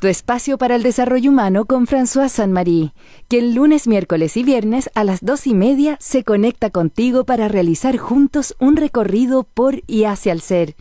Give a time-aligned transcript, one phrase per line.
[0.00, 2.94] tu espacio para el desarrollo humano con François Saint-Marie,
[3.28, 7.98] quien lunes, miércoles y viernes a las dos y media se conecta contigo para realizar
[7.98, 10.74] juntos un recorrido por y hacia el ser,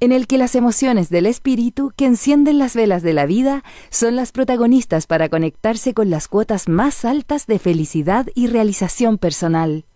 [0.00, 4.16] en el que las emociones del espíritu que encienden las velas de la vida son
[4.16, 9.86] las protagonistas para conectarse con las cuotas más altas de felicidad y realización personal.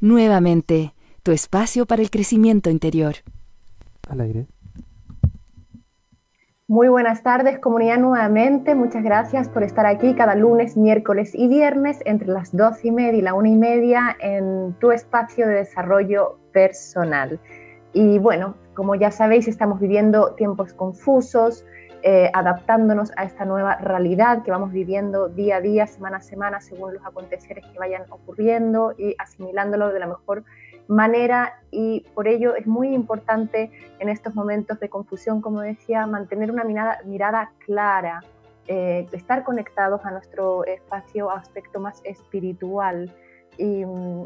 [0.00, 0.94] Nuevamente,
[1.24, 3.16] tu espacio para el crecimiento interior.
[4.08, 4.46] Al aire.
[6.72, 8.74] Muy buenas tardes, comunidad, nuevamente.
[8.74, 13.18] Muchas gracias por estar aquí cada lunes, miércoles y viernes entre las dos y media
[13.18, 17.38] y la una y media en tu espacio de desarrollo personal.
[17.92, 21.66] Y bueno, como ya sabéis, estamos viviendo tiempos confusos,
[22.04, 26.62] eh, adaptándonos a esta nueva realidad que vamos viviendo día a día, semana a semana,
[26.62, 30.61] según los aconteceres que vayan ocurriendo y asimilándolo de la mejor manera
[31.70, 36.64] y por ello es muy importante en estos momentos de confusión, como decía, mantener una
[37.04, 38.22] mirada, clara,
[38.66, 43.12] eh, estar conectados a nuestro espacio, aspecto más espiritual
[43.58, 43.84] y,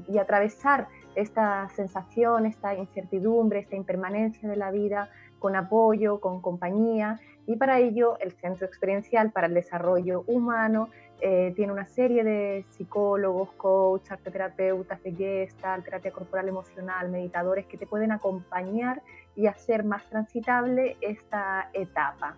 [0.08, 7.20] y, atravesar esta sensación, esta incertidumbre, esta impermanencia de la vida con apoyo, con compañía
[7.46, 10.88] y para ello el Centro Experiencial para el Desarrollo Humano
[11.20, 17.78] eh, tiene una serie de psicólogos, coach, arteterapeutas de Gestalt, terapia corporal emocional, meditadores que
[17.78, 19.00] te pueden acompañar
[19.34, 22.36] y hacer más transitable esta etapa.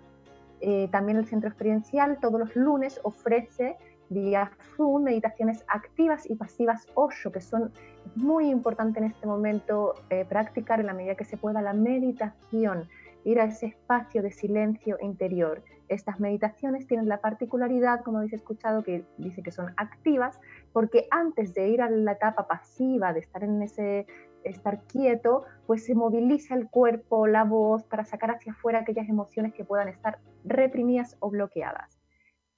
[0.60, 3.76] Eh, también el centro experiencial todos los lunes ofrece
[4.10, 7.72] vía Zoom meditaciones activas y pasivas Osho, que son
[8.16, 12.88] muy importantes en este momento eh, practicar en la medida que se pueda la meditación,
[13.24, 18.82] ir a ese espacio de silencio interior estas meditaciones tienen la particularidad, como habéis escuchado,
[18.82, 20.38] que dice que son activas,
[20.72, 24.06] porque antes de ir a la etapa pasiva, de estar en ese
[24.44, 29.52] estar quieto, pues se moviliza el cuerpo, la voz, para sacar hacia afuera aquellas emociones
[29.52, 31.97] que puedan estar reprimidas o bloqueadas.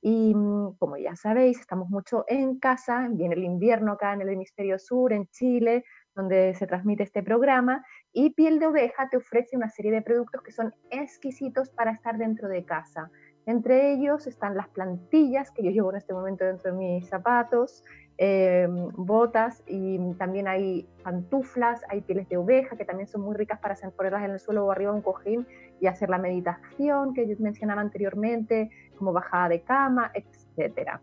[0.03, 4.31] Y mm, como ya sabéis, estamos mucho en casa, viene el invierno acá en el
[4.31, 5.85] hemisferio sur, en Chile,
[6.15, 10.43] donde se transmite este programa, y Piel de Oveja te ofrece una serie de productos
[10.43, 13.11] que son exquisitos para estar dentro de casa.
[13.47, 17.85] Entre ellos están las plantillas que yo llevo en este momento dentro de mis zapatos,
[18.19, 23.59] em, botas y también hay pantuflas, hay pieles de oveja que también son muy ricas
[23.61, 25.47] para ponerlas en el suelo o arriba de un cojín
[25.81, 30.99] y hacer la meditación que yo mencionaba anteriormente, como bajada de cama, etc.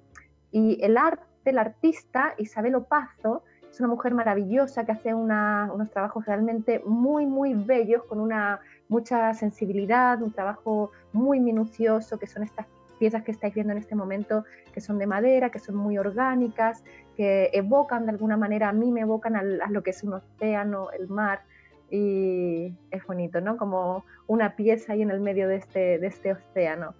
[0.52, 6.26] Y el arte, el artista Isabel Opazo, es una mujer maravillosa que hace unos trabajos
[6.26, 8.60] realmente muy, muy bellos, con una
[8.90, 12.66] mucha sensibilidad, un trabajo muy minucioso, que son estas
[12.98, 16.84] piezas que estáis viendo en este momento, que son de madera, que son muy orgánicas,
[17.16, 20.90] que evocan de alguna manera, a mí me evocan a, lo que es un océano,
[20.92, 21.42] el mar,
[21.90, 23.58] y es bonito, ¿no?
[23.58, 26.94] Como una pieza ahí en el medio de este, de este océano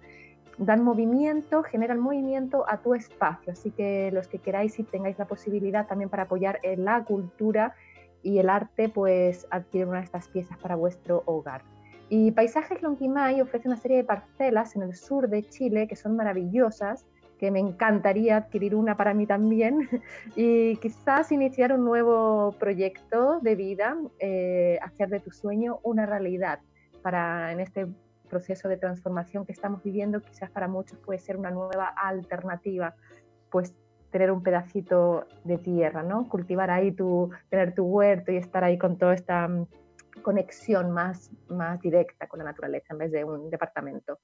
[0.58, 3.52] dan movimiento, generan movimiento a tu espacio.
[3.52, 7.74] Así que los que queráis y tengáis la posibilidad también para apoyar en la cultura
[8.22, 11.62] y el arte, pues adquirir una de estas piezas para vuestro hogar.
[12.08, 16.16] Y Paisajes Lonquimay ofrece una serie de parcelas en el sur de Chile que son
[16.16, 17.06] maravillosas,
[17.38, 19.88] que me encantaría adquirir una para mí también
[20.36, 26.60] y quizás iniciar un nuevo proyecto de vida, eh, hacer de tu sueño una realidad
[27.02, 27.86] para en este
[28.28, 32.94] proceso de transformación que estamos viviendo, quizás para muchos puede ser una nueva alternativa,
[33.50, 33.74] pues
[34.10, 36.28] tener un pedacito de tierra, ¿no?
[36.28, 39.66] Cultivar ahí tu, tener tu huerto y estar ahí con toda esta mm,
[40.22, 44.18] conexión más, más directa con la naturaleza en vez de un departamento.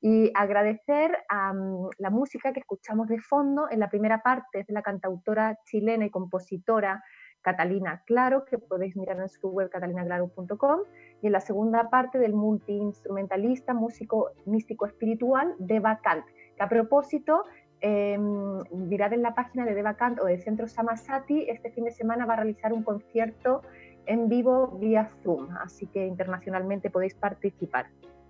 [0.00, 4.72] Y agradecer a mm, la música que escuchamos de fondo en la primera parte de
[4.72, 7.02] la cantautora chilena y compositora
[7.42, 10.80] Catalina Claro, que podéis mirar en su web catalinaclaro.com,
[11.22, 15.54] y en la segunda parte del multiinstrumentalista, músico místico espiritual
[16.02, 16.24] Kant,
[16.56, 17.44] que a propósito,
[17.80, 21.92] eh, mirad en la página de Deva Kant o del Centro Samasati, este fin de
[21.92, 23.62] semana va a realizar un concierto
[24.06, 27.86] en vivo vía Zoom, así que internacionalmente podéis participar.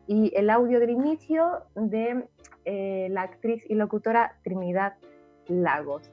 [0.09, 2.25] Y el audio del inicio de
[2.65, 4.95] eh, la actriz y locutora Trinidad
[5.49, 6.11] Lagos.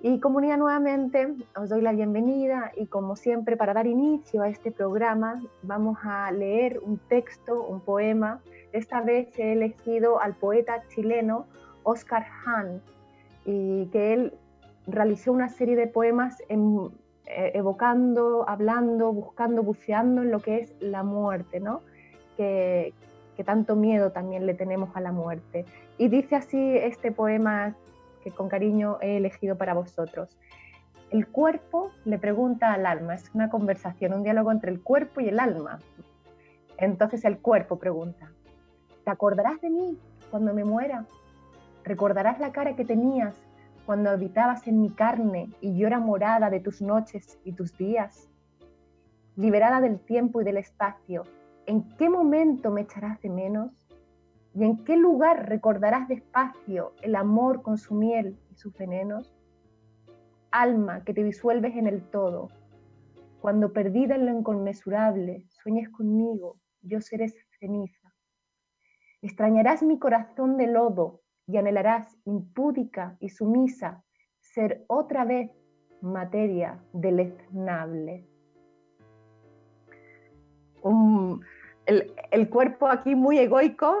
[0.00, 4.72] Y comunidad nuevamente, os doy la bienvenida y como siempre para dar inicio a este
[4.72, 8.40] programa vamos a leer un texto, un poema.
[8.72, 11.44] Esta vez he elegido al poeta chileno
[11.82, 12.80] Oscar Hahn,
[13.44, 14.32] y que él
[14.86, 16.90] realizó una serie de poemas en,
[17.26, 21.82] eh, evocando, hablando, buscando, buceando en lo que es la muerte, ¿no?
[22.38, 22.94] Que,
[23.36, 25.66] que tanto miedo también le tenemos a la muerte.
[25.98, 27.76] Y dice así este poema
[28.24, 30.36] que con cariño he elegido para vosotros.
[31.10, 35.28] El cuerpo le pregunta al alma, es una conversación, un diálogo entre el cuerpo y
[35.28, 35.78] el alma.
[36.78, 38.32] Entonces el cuerpo pregunta,
[39.04, 39.98] ¿te acordarás de mí
[40.30, 41.06] cuando me muera?
[41.84, 43.36] ¿Recordarás la cara que tenías
[43.84, 48.28] cuando habitabas en mi carne y yo era morada de tus noches y tus días?
[49.36, 51.22] Liberada del tiempo y del espacio,
[51.66, 53.72] ¿en qué momento me echarás de menos?
[54.54, 59.34] ¿Y en qué lugar recordarás despacio el amor con su miel y sus venenos?
[60.50, 62.48] Alma que te disuelves en el todo,
[63.40, 67.28] cuando perdida en lo inconmensurable, sueñes conmigo, yo seré
[67.60, 68.12] ceniza.
[69.22, 74.02] Extrañarás mi corazón de lodo y anhelarás impúdica y sumisa
[74.40, 75.50] ser otra vez
[76.00, 78.26] materia deleznable.
[81.86, 83.96] El, cuerpo aquí muy egoico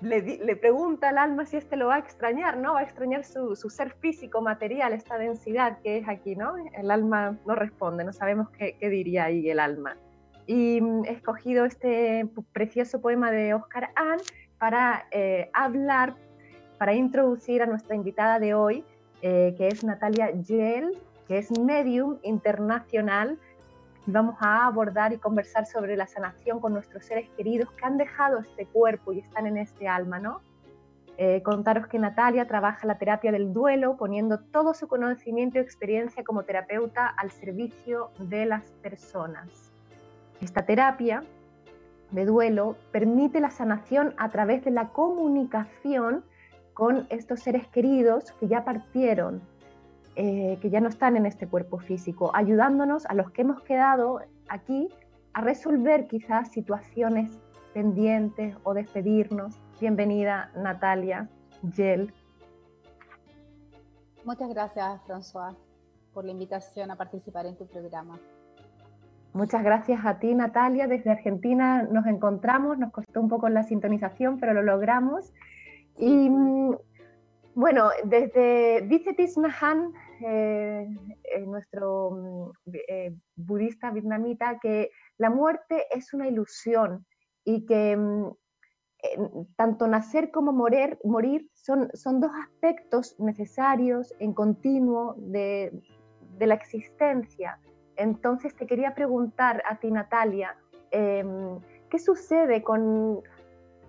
[0.00, 2.74] le, pregunta al alma si este lo va a extrañar, ¿no?
[2.74, 6.54] Va a extrañar su, su, ser físico, material, esta densidad que es aquí, ¿no?
[6.74, 9.96] El alma no responde, no sabemos qué, diría ahí el alma.
[10.46, 14.20] Y mm, he escogido este precioso poema de Oscar Ann
[14.58, 16.14] para eh, hablar,
[16.78, 18.84] para introducir a nuestra invitada de hoy,
[19.22, 23.38] eh, que es Natalia Gel, que es medium internacional
[24.06, 28.38] vamos a abordar y conversar sobre la sanación con nuestros seres queridos que han dejado
[28.38, 30.40] este cuerpo y están en este alma, ¿no?
[31.16, 36.24] Eh, contaros que Natalia trabaja la terapia del duelo poniendo todo su conocimiento y experiencia
[36.24, 39.72] como terapeuta al servicio de las personas.
[40.40, 41.22] Esta terapia
[42.10, 46.24] de duelo permite la sanación a través de la comunicación
[46.74, 49.40] con estos seres queridos que ya partieron,
[50.16, 54.20] eh, que ya no están en este cuerpo físico, ayudándonos a los que hemos quedado
[54.48, 54.88] aquí
[55.32, 57.40] a resolver quizás situaciones
[57.72, 59.60] pendientes o despedirnos.
[59.80, 61.28] Bienvenida Natalia
[61.74, 62.14] Gel.
[64.24, 65.56] Muchas gracias François
[66.14, 68.18] por la invitación a participar en tu programa.
[69.32, 74.38] Muchas gracias a ti Natalia, desde Argentina nos encontramos, nos costó un poco la sintonización,
[74.38, 75.32] pero lo logramos.
[75.98, 76.76] Y mm,
[77.54, 79.36] bueno, desde, dice Thich
[80.20, 80.88] eh,
[81.24, 82.50] eh, nuestro mm,
[82.88, 87.06] eh, budista vietnamita, que la muerte es una ilusión
[87.44, 88.32] y que mm,
[89.56, 95.72] tanto nacer como morir, morir son, dos aspectos necesarios en continuo de,
[96.38, 97.60] de, la existencia.
[97.96, 100.56] Entonces te quería preguntar a ti, Natalia,
[100.90, 103.20] em, ¿qué sucede con,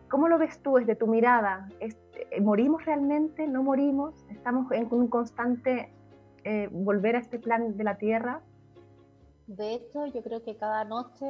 [0.09, 1.67] cómo lo ves tú desde tu mirada?
[2.41, 3.47] ¿Morimos realmente?
[3.47, 4.13] ¿No morimos?
[4.29, 5.91] ¿Estamos en un constante
[6.43, 8.41] eh, volver a este plan de la Tierra?
[9.47, 11.25] De hecho, yo creo que cada noche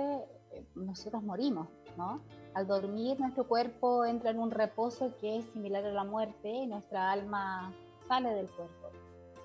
[0.51, 2.21] eh, nosotros morimos, ¿no?
[2.53, 6.67] Al dormir nuestro cuerpo entra en un reposo que es similar a la muerte y
[6.67, 7.73] nuestra alma
[8.07, 8.89] sale del cuerpo.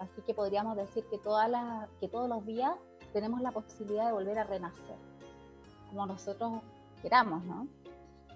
[0.00, 1.50] Así que podríamos decir que, todas
[2.00, 2.72] que todos los días
[3.12, 4.96] tenemos la posibilidad de volver a renacer,
[5.90, 6.62] como nosotros
[7.02, 7.66] queramos, ¿no?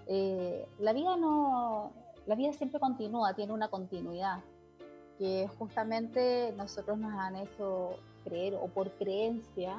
[0.07, 1.91] Eh, la vida no,
[2.25, 4.39] la vida siempre continúa, tiene una continuidad
[5.17, 7.91] que justamente nosotros nos han hecho
[8.23, 9.77] creer o por creencia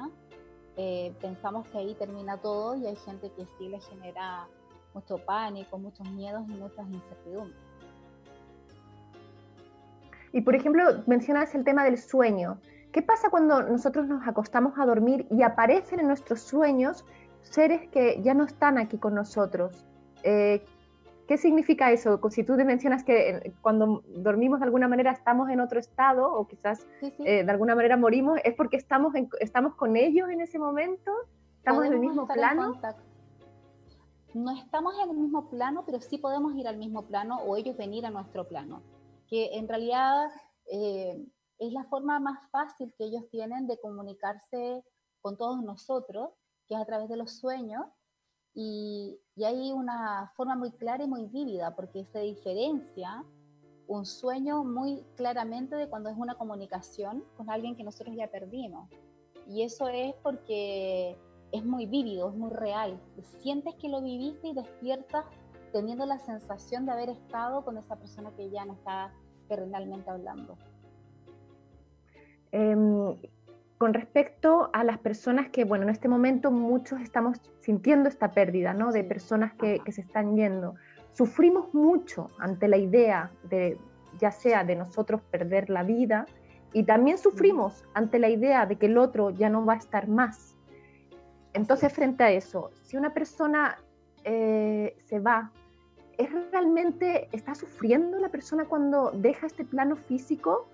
[0.79, 4.47] eh, pensamos que ahí termina todo y hay gente que sí le genera
[4.93, 7.57] mucho pánico, muchos miedos y muchas incertidumbres.
[10.33, 12.59] Y por ejemplo, mencionas el tema del sueño.
[12.91, 17.05] ¿Qué pasa cuando nosotros nos acostamos a dormir y aparecen en nuestros sueños
[17.41, 19.83] seres que ya no están aquí con nosotros?
[20.21, 20.63] Eh,
[21.27, 22.21] ¿Qué significa eso?
[22.29, 26.33] Si tú te mencionas que eh, cuando dormimos de alguna manera estamos en otro estado
[26.33, 30.57] o quizás eh, de alguna manera morimos, ¿es porque estamos, estamos con ellos en ese
[30.57, 31.11] momento?
[31.57, 32.79] ¿Estamos en el mismo plano?
[34.33, 37.75] No estamos en el mismo plano, pero sí podemos ir al mismo plano o ellos
[37.75, 38.81] venir a nuestro plano.
[39.27, 40.29] Que en realidad
[40.71, 41.25] eh,
[41.59, 44.81] es la forma más fácil que ellos tienen de comunicarse
[45.19, 46.29] con todos nosotros,
[46.67, 47.83] que es a través de los sueños
[48.59, 53.23] y, hay una forma muy clara y muy vívida, porque se diferencia
[53.85, 58.89] un sueño muy claramente de cuando es una comunicación con alguien que nosotros ya perdimos.
[59.47, 61.15] Y eso es porque
[61.51, 62.99] es muy vívido, es muy real.
[63.21, 65.25] Sientes que lo viviste y despiertas
[65.71, 69.13] teniendo la sensación de haber estado con esa persona que ya no está
[69.47, 70.57] terrenalmente hablando.
[72.51, 73.15] Em,
[73.77, 78.73] con respecto a las personas que, bueno, en este momento muchos estamos sintiendo esta pérdida,
[78.73, 78.91] ¿no?
[78.91, 80.75] De personas que, se están yendo.
[81.13, 83.77] Sufrimos mucho ante la idea de,
[84.19, 86.25] ya sea de nosotros perder la vida,
[86.73, 90.07] y también sufrimos ante la idea de que el otro ya no va a estar
[90.07, 90.55] más.
[91.53, 93.77] Entonces, frente a eso, si una persona
[94.23, 95.51] eh, se va,
[96.17, 100.67] ¿es realmente, está sufriendo la persona cuando deja este plano físico?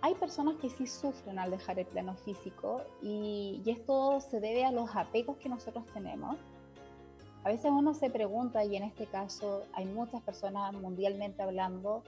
[0.00, 4.64] Hay personas que sí sufren al dejar el plano físico y, y esto se debe
[4.64, 6.36] a los apegos que nosotros tenemos.
[7.44, 12.02] A veces uno se pregunta, y en este caso hay muchas personas mundialmente hablando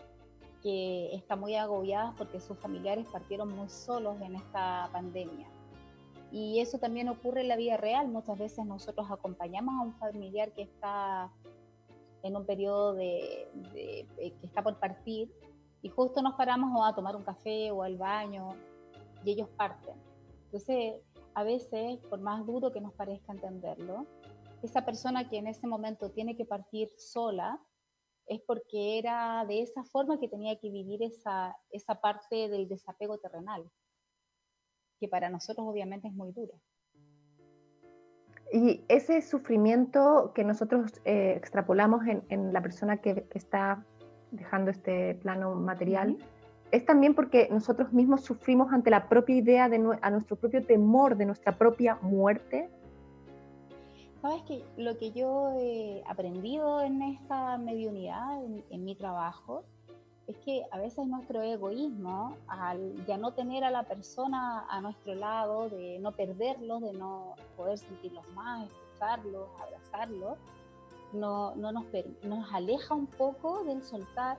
[0.63, 5.49] que están muy agobiadas porque sus familiares partieron muy solos en esta pandemia.
[6.33, 8.09] Y eso también ocurre en la vida real.
[8.09, 11.33] Muchas veces nosotros acompañamos a un familiar que está
[12.23, 15.33] en un periodo de, que está por partir
[15.83, 18.55] y justo nos paramos o a tomar un café o al baño
[19.25, 19.95] y ellos parten.
[20.45, 20.95] Entonces,
[21.35, 24.07] a veces, por más duro que nos parezca entenderlo,
[24.63, 27.61] esa persona que en ese momento tiene que partir sola
[28.27, 33.19] es porque era de esa forma que tenía que vivir esa, esa parte del desapego
[33.19, 33.69] terrenal,
[35.01, 36.55] que para nosotros obviamente es muy dura.
[38.53, 43.85] Y ese sufrimiento que nosotros eh, extrapolamos en, la persona que, está
[44.31, 46.17] dejando este plano material,
[46.71, 51.17] es también porque nosotros mismos sufrimos ante la propia idea, de a nuestro propio temor
[51.17, 52.71] de nuestra propia muerte,
[54.23, 59.65] Sabes que lo que yo he aprendido en esta mediunidad, en, mi trabajo,
[60.27, 65.15] es que a veces nuestro egoísmo, al ya no tener a la persona a nuestro
[65.15, 70.37] lado, de no perderlo, de no poder sentirlos más, escucharlos, abrazarlos,
[71.13, 71.85] no, no nos,
[72.23, 74.39] nos aleja un poco del soltar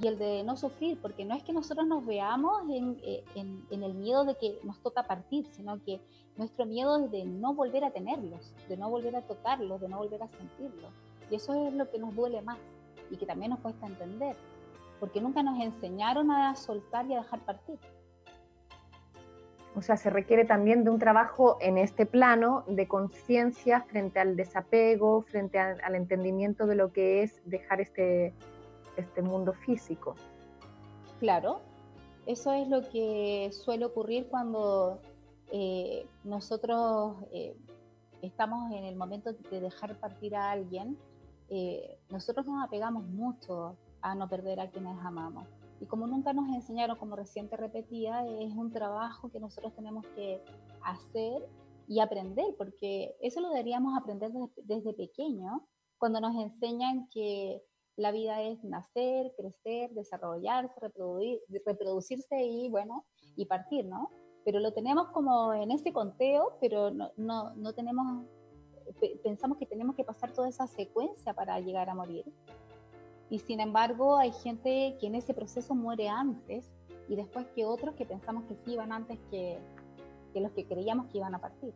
[0.00, 3.82] y el de no sufrir, porque no es que nosotros nos veamos eh, en, en,
[3.82, 6.00] el miedo de que nos toca partir, sino que
[6.36, 9.98] nuestro miedo es de no volver a tenerlos, de no volver a tocarlos, de no
[9.98, 10.92] volver a sentirlos.
[11.30, 12.58] Y eso es lo que nos duele más
[13.10, 14.36] y que también nos cuesta entender,
[15.00, 17.78] porque nunca nos enseñaron a soltar y a dejar partir.
[19.76, 24.34] O sea, se requiere también de un trabajo en este plano de conciencia frente al
[24.34, 28.32] desapego, frente al entendimiento de lo que es dejar este,
[28.96, 30.14] este mundo físico.
[31.20, 31.60] Claro,
[32.24, 34.98] eso es lo que suele ocurrir cuando
[35.52, 37.54] eh, nosotros eh,
[38.22, 40.96] estamos en el momento de dejar partir a alguien.
[41.50, 45.46] Eh, nosotros nos apegamos mucho a no perder a quienes amamos.
[45.80, 50.06] Y como nunca nos enseñaron, como recién te repetía, es un trabajo que nosotros tenemos
[50.14, 50.42] que
[50.82, 51.46] hacer
[51.86, 55.66] y aprender, porque eso lo deberíamos aprender desde, desde pequeño,
[55.98, 57.62] cuando nos enseñan que
[57.96, 60.74] la vida es nacer, crecer, desarrollarse,
[61.64, 63.06] reproducirse y, bueno,
[63.36, 64.10] y partir, ¿no?
[64.44, 68.26] Pero lo tenemos como en ese conteo, pero no, no, no tenemos,
[69.24, 72.24] pensamos que tenemos que pasar toda esa secuencia para llegar a morir.
[73.30, 76.70] Y sin embargo, hay gente que en ese proceso muere antes
[77.08, 79.58] y después que otros que pensamos que sí iban antes que,
[80.32, 81.72] que los que creíamos que iban a partir.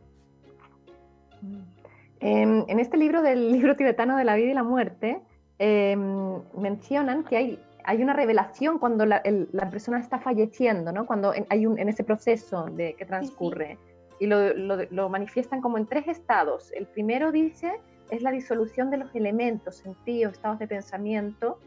[2.19, 5.21] En, en este libro del libro tibetano de la vida y la muerte,
[5.63, 9.21] Em, mencionan que hay, hay una revelación cuando la,
[9.69, 11.05] persona está falleciendo, ¿no?
[11.05, 13.77] cuando hay un, en ese proceso de, que transcurre.
[14.19, 16.71] Y lo, lo, manifiestan como en tres estados.
[16.71, 17.79] El primero dice
[18.11, 21.59] es la disolución de los elementos, sentidos, estados de pensamiento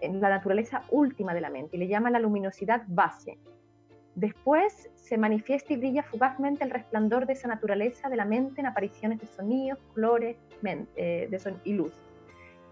[0.00, 3.36] en la naturaleza última de la mente y le llama la luminosidad base.
[4.14, 8.66] Después se manifiesta y brilla fugazmente el resplandor de esa naturaleza de la mente en
[8.66, 11.92] apariciones de sonidos, colores eh, de son y luz.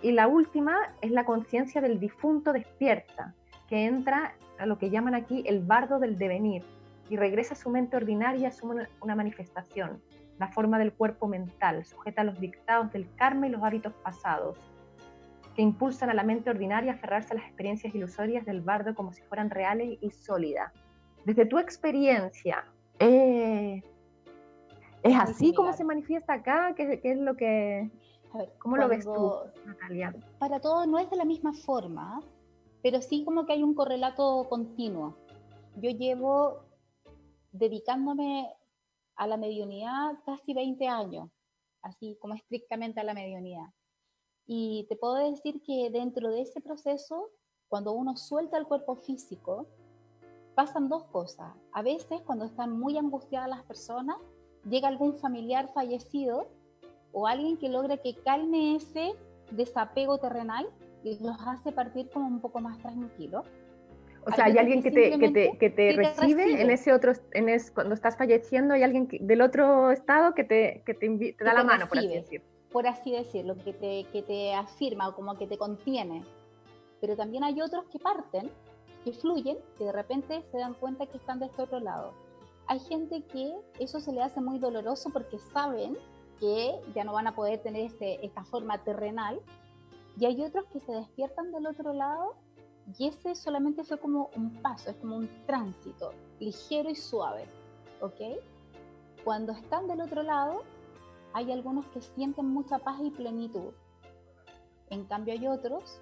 [0.02, 3.34] Y la última es la conciencia del difunto despierta,
[3.68, 6.62] que entra a lo que llaman aquí el bardo del devenir
[7.08, 10.00] y regresa a su mente ordinaria asume una manifestación,
[10.38, 14.58] la forma del cuerpo mental, sujeta a los dictados del karma y los hábitos pasados,
[15.54, 19.12] que impulsan a la mente ordinaria a aferrarse a las experiencias ilusorias del bardo como
[19.12, 20.72] si fueran reales y sólidas.
[21.24, 22.64] Desde tu experiencia,
[22.98, 23.82] eh,
[25.02, 26.74] ¿es así como se manifiesta acá?
[26.76, 27.90] ¿Qué, ¿Qué, es lo que,
[28.58, 29.32] ¿Cómo lo ves tú,
[29.64, 30.14] Natalia?
[30.38, 32.20] Para todos no es de la misma forma,
[32.82, 35.16] pero sí como que hay un correlato continuo.
[35.76, 36.60] Yo llevo
[37.52, 38.52] dedicándome
[39.16, 41.30] a la mediunidad casi 20 años,
[41.82, 43.68] así como estrictamente a la mediunidad.
[44.46, 47.30] Y te puedo decir que dentro de ese proceso,
[47.68, 49.66] cuando uno suelta el cuerpo físico,
[50.54, 51.52] pasan dos cosas.
[51.72, 54.16] A veces, cuando están muy angustiadas las personas,
[54.68, 56.48] llega algún familiar fallecido
[57.12, 59.14] o alguien que logra que calme ese
[59.50, 60.68] desapego terrenal
[61.02, 63.44] y los hace partir como un poco más tranquilos.
[64.26, 67.48] O sea, hay alguien que te, que te, que te, recibe, en ese otro, en
[67.48, 71.62] es, cuando estás falleciendo, hay alguien del otro estado que te, que te, da la
[71.62, 72.46] mano, por así decirlo.
[72.72, 76.24] Por así decirlo, que te, que te afirma o como que te contiene.
[77.00, 78.50] pero también hay otros que parten,
[79.04, 82.12] que fluyen, que de repente se dan cuenta que están de este otro lado.
[82.66, 85.96] Hay gente que eso se le hace muy doloroso porque saben
[86.40, 89.40] que ya no van a poder tener este, esta forma terrenal,
[90.18, 92.34] y hay otros que se despiertan del otro lado
[92.98, 97.46] y ese solamente fue como un paso, es como un tránsito ligero y suave,
[98.00, 98.38] ¿ok?
[99.24, 100.62] Cuando están del otro lado,
[101.32, 103.72] hay algunos que sienten mucha paz y plenitud.
[104.90, 106.00] En cambio hay otros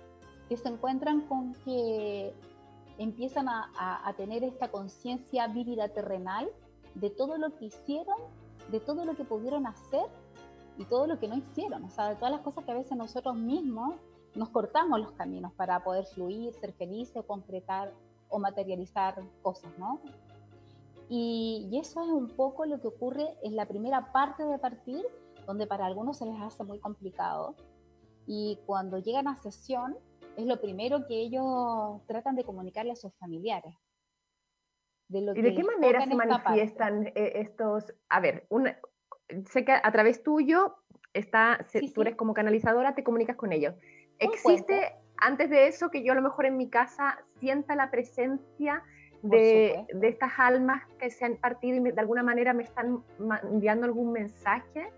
[0.49, 2.35] que se encuentran con que
[2.99, 6.49] empiezan a, tener esta conciencia vívida terrenal
[6.95, 8.19] de todo lo que hicieron,
[8.71, 10.05] de todo lo que pudieron hacer
[10.79, 12.97] y todo lo que no hicieron, o sea, de todas las cosas que a veces
[12.97, 13.95] nosotros mismos
[14.35, 17.93] nos cortamos los caminos para poder fluir, ser felices, concretar
[18.29, 20.01] o materializar cosas, ¿no?
[21.09, 25.05] Y, y, eso es un poco lo que ocurre en la primera parte de partir,
[25.47, 27.55] donde para algunos se les hace muy complicado.
[28.27, 29.97] Y cuando llegan a sesión,
[30.37, 33.75] es lo primero que ellos tratan de comunicarle a sus familiares.
[35.09, 37.95] De ¿Y de qué manera se manifiestan eh, estos?
[38.09, 38.49] A ver,
[39.51, 40.77] sé que a través tuyo
[41.13, 43.75] está, tú eres como canalizadora, te comunicas con ellos.
[44.25, 48.83] ¿Existe antes de eso que yo a lo mejor en mi casa sienta la presencia
[49.23, 53.03] de, de, estas almas que se han partido y de alguna manera me están
[53.51, 54.93] enviando algún mensaje?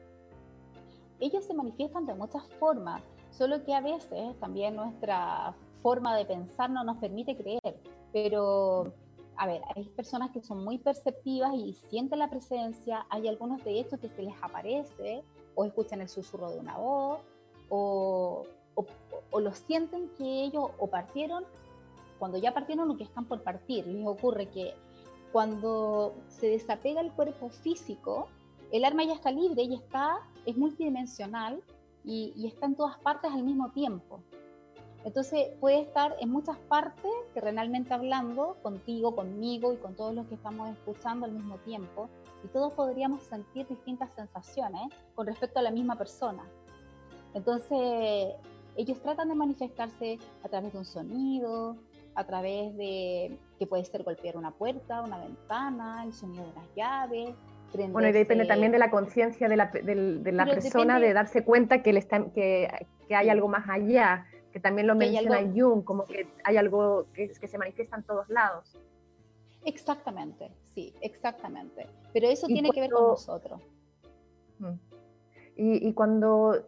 [1.21, 6.71] Ellos se manifiestan de muchas formas, solo que a veces también nuestra forma de pensar
[6.71, 7.77] no nos permite creer,
[8.13, 8.93] pero
[9.37, 13.81] a ver, hay personas que son muy perceptivas y sienten la presencia, hay algunos de
[13.81, 15.23] estos que se les aparece
[15.55, 17.21] o escuchan el susurro de una voz
[17.69, 18.45] o,
[18.77, 21.45] o, lo sienten que ellos o partieron,
[22.19, 23.87] cuando ya partieron o que están por partir.
[23.87, 24.75] Les ocurre que
[25.33, 28.29] cuando se desapega el cuerpo físico,
[28.71, 31.61] el alma ya está libre y está, es multidimensional
[32.05, 34.21] y, y está en todas partes al mismo tiempo.
[35.05, 40.35] Entonces puede estar en muchas partes, terrenalmente hablando, contigo, conmigo y con todos los que
[40.35, 42.09] estamos escuchando al mismo tiempo,
[42.43, 46.45] y todos podríamos sentir distintas sensaciones con respecto a la misma persona.
[47.35, 48.35] Entonces,
[48.77, 51.77] ellos tratan de manifestarse a través de un sonido,
[52.15, 56.75] a través de que puede ser golpear una puerta, una ventana, el sonido de las
[56.75, 57.35] llaves.
[57.91, 61.83] Bueno, y depende también de la conciencia de la, de, la persona, de darse cuenta
[61.83, 62.69] que, le está, que,
[63.07, 67.29] que, hay algo más allá, que también lo menciona Jung, como que hay algo que,
[67.29, 68.81] que se manifiesta en todos lados.
[69.65, 71.87] Exactamente, sí, exactamente.
[72.13, 73.61] Pero eso tiene que ver con nosotros.
[74.59, 74.73] Mm.
[75.57, 76.65] Y, y, cuando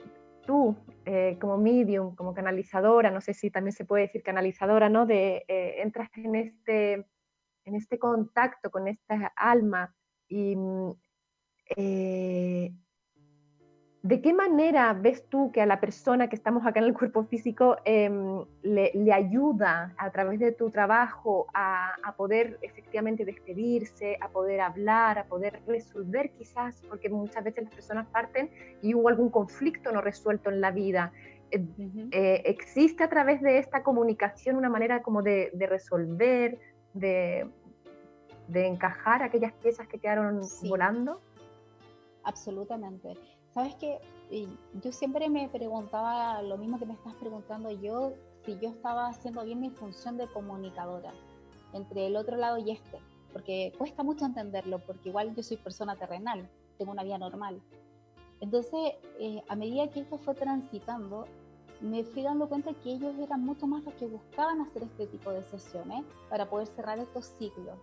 [0.49, 5.05] tú, eh, como medium, como canalizadora, no sé si también se puede decir canalizadora, ¿no?
[5.05, 6.93] De, eh, entras en este,
[7.67, 9.95] en este contacto con esta alma
[10.27, 10.93] y mm,
[11.77, 12.73] eh,
[14.09, 17.25] ¿De qué manera ves tú que a la persona que estamos acá en el cuerpo
[17.25, 24.63] físico em, le, ayuda a través de tu trabajo a, poder efectivamente despedirse, a poder
[24.63, 28.49] hablar, a poder resolver quizás, porque muchas veces las personas parten
[28.81, 31.13] y hubo algún conflicto no resuelto en la vida?
[31.51, 31.63] Eh,
[32.11, 36.59] eh, ¿Existe a través de esta comunicación una manera como de, resolver,
[36.95, 37.47] de,
[38.55, 41.21] encajar aquellas piezas que quedaron volando?
[42.25, 43.38] Absolutamente.
[43.59, 43.99] Sabes que
[44.85, 48.13] yo siempre me preguntaba lo mismo que me estás preguntando yo,
[48.45, 51.13] si yo estaba haciendo bien mi función de comunicadora
[51.73, 53.01] entre el otro lado y este,
[53.33, 57.61] porque cuesta mucho entenderlo, porque igual yo soy persona terrenal, tengo una vida normal.
[58.41, 61.25] Entonces, eh, a medida que esto fue transitando,
[61.81, 65.33] me fui dando cuenta que ellos eran mucho más los que buscaban hacer este tipo
[65.33, 67.77] de sesiones para poder cerrar estos ciclos.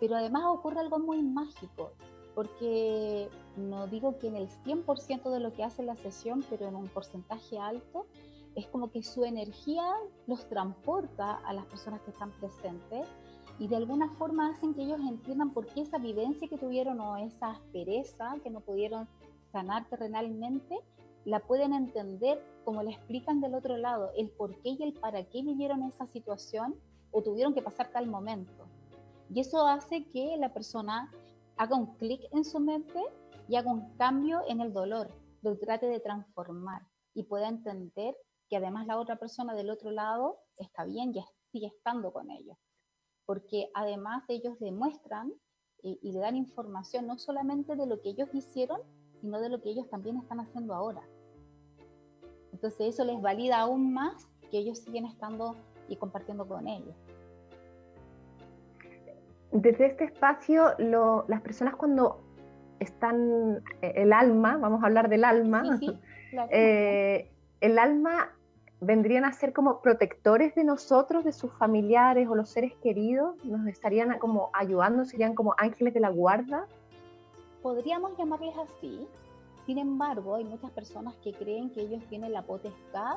[0.00, 1.92] Pero además ocurre algo muy mágico,
[2.34, 6.76] porque no digo que en el 100% de lo que hace la sesión, pero en
[6.76, 8.06] un porcentaje alto,
[8.54, 9.84] es como que su energía
[10.26, 13.06] los transporta a las personas que están presentes
[13.58, 17.16] y de alguna forma hacen que ellos entiendan por qué esa vivencia que tuvieron o
[17.16, 19.08] esa aspereza que no pudieron
[19.52, 20.76] sanar terrenalmente,
[21.24, 25.24] la pueden entender como le explican del otro lado, el por qué y el para
[25.24, 26.76] qué vivieron esa situación
[27.10, 28.66] o tuvieron que pasar tal momento.
[29.32, 31.10] Y eso hace que la persona
[31.56, 33.00] haga un clic en su mente
[33.48, 35.10] y haga un cambio en el dolor,
[35.42, 36.82] lo trate de transformar
[37.14, 38.16] y pueda entender
[38.48, 42.56] que además la otra persona del otro lado está bien y sigue estando con ellos.
[43.26, 45.32] Porque además ellos demuestran
[45.82, 48.80] y, y le dan información no solamente de lo que ellos hicieron,
[49.20, 51.02] sino de lo que ellos también están haciendo ahora.
[52.52, 55.56] Entonces eso les valida aún más que ellos siguen estando
[55.88, 56.96] y compartiendo con ellos
[59.52, 62.20] desde este espacio, las personas cuando
[62.80, 65.78] están, eh, el alma, vamos a hablar del alma,
[66.50, 68.30] eh, el alma
[68.80, 73.66] vendrían a ser como protectores de nosotros, de sus familiares o los seres queridos, nos
[73.66, 76.66] estarían como ayudando, serían como ángeles de la guarda.
[77.62, 79.06] Podríamos llamarles así.
[79.66, 83.16] Sin embargo, hay muchas personas que creen que ellos tienen la potestad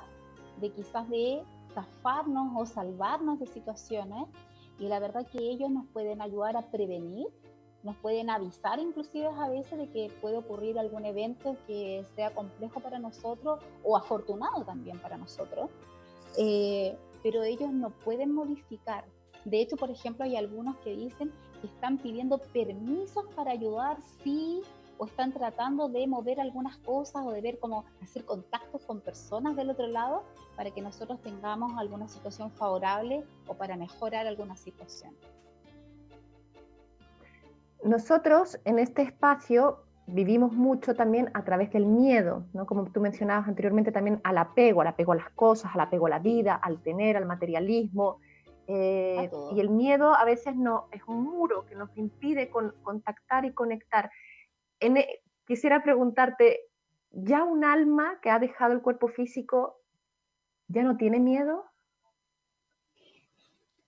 [0.59, 1.43] de quizás de
[1.73, 4.27] zafarnos o salvarnos de situaciones
[4.79, 7.27] y la verdad que ellos nos pueden ayudar a prevenir,
[7.83, 12.79] nos pueden avisar inclusive a veces de que puede ocurrir algún evento que sea complejo
[12.79, 15.69] para nosotros o afortunado también para nosotros,
[16.37, 19.05] eh, pero ellos no pueden modificar.
[19.45, 24.61] De hecho, por ejemplo, hay algunos que dicen que están pidiendo permisos para ayudar si
[24.97, 29.55] o están tratando de mover algunas cosas o de ver cómo hacer contactos con personas
[29.55, 30.23] del otro lado
[30.55, 35.15] para que nosotros tengamos alguna situación favorable o para mejorar alguna situación.
[37.83, 42.65] Nosotros en este espacio vivimos mucho también a través del miedo, ¿no?
[42.65, 46.09] como tú mencionabas anteriormente, también al apego, al apego a las cosas, al apego a
[46.09, 48.19] la vida, al tener, al materialismo.
[48.67, 53.53] Eh, y el miedo a veces no, es un muro que nos impide contactar y
[53.53, 54.11] conectar.
[54.79, 56.61] E, quisiera preguntarte,
[57.11, 59.77] ¿ya un alma que ha dejado el cuerpo físico
[60.67, 61.65] ya no tiene miedo?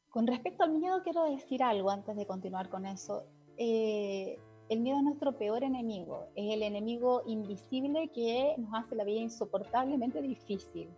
[0.09, 3.25] Con respecto al miedo, quiero decir algo antes de continuar con eso.
[3.57, 4.37] Eh,
[4.69, 9.19] el miedo es nuestro peor enemigo, es el enemigo invisible que nos hace la vida
[9.19, 10.89] insoportablemente difícil.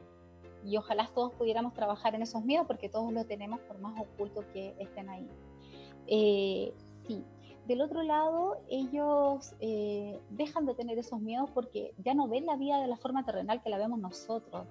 [0.63, 4.45] Y ojalá todos pudiéramos trabajar en esos miedos porque todos los tenemos por más ocultos
[4.53, 5.27] que estén ahí.
[6.07, 6.73] Eh,
[7.07, 7.23] sí,
[7.67, 12.57] del otro lado, ellos eh, dejan de tener esos miedos porque ya no ven la
[12.57, 14.67] vida de la forma terrenal que la vemos nosotros.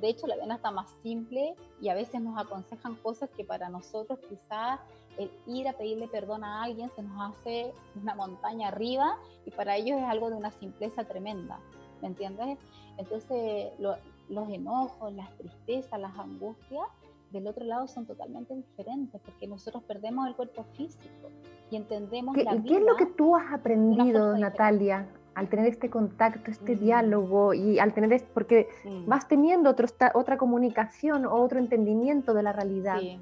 [0.00, 3.68] De hecho, la ven hasta más simple y a veces nos aconsejan cosas que para
[3.68, 4.80] nosotros quizás
[5.18, 9.76] el ir a pedirle perdón a alguien se nos hace una montaña arriba y para
[9.76, 11.58] ellos es algo de una simpleza tremenda.
[12.00, 12.58] ¿Me entiendes?
[12.96, 16.86] Entonces, los enojos, las tristezas, las angustias,
[17.32, 21.30] del otro lado son totalmente diferentes porque nosotros perdemos el cuerpo físico
[21.70, 22.64] y entendemos ¿Qué, la vida.
[22.66, 26.78] ¿Qué es lo que tú has aprendido, Natalia, al tener este contacto, este mm.
[26.78, 28.68] diálogo y al tener esto, porque
[29.06, 32.98] vas teniendo otro, otra comunicación o otro entendimiento de la realidad?
[32.98, 33.20] Sí,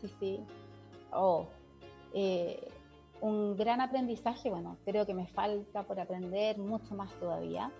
[0.00, 0.40] sí, sí.
[1.14, 1.46] Oh,
[2.12, 2.68] eh,
[3.20, 7.70] un gran aprendizaje, bueno, creo que me falta por aprender mucho más todavía.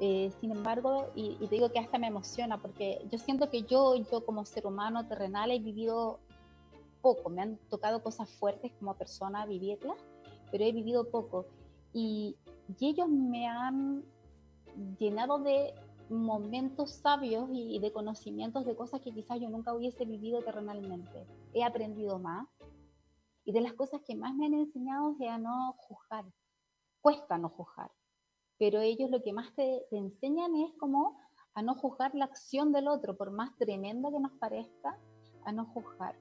[0.00, 3.62] Eh, sin embargo, y, y, te digo que hasta me emociona porque yo siento que
[3.62, 6.18] yo, yo como ser humano terrenal he vivido
[7.02, 9.98] poco, me han tocado cosas fuertes como persona vivirlas,
[10.50, 11.44] pero he vivido poco.
[11.92, 12.36] Y,
[12.80, 14.02] ellos me han
[14.98, 15.74] llenado de
[16.08, 21.26] momentos sabios y, de conocimientos de cosas que quizás yo nunca hubiese vivido terrenalmente.
[21.52, 22.46] He aprendido más.
[23.44, 26.24] Y de las cosas que más me han enseñado es a no juzgar.
[27.00, 27.90] Cuesta no juzgar.
[28.58, 31.18] Pero ellos lo que más te, te enseñan es como
[31.54, 34.98] a no juzgar la acción del otro, por más tremenda que nos parezca,
[35.44, 36.16] a no juzgar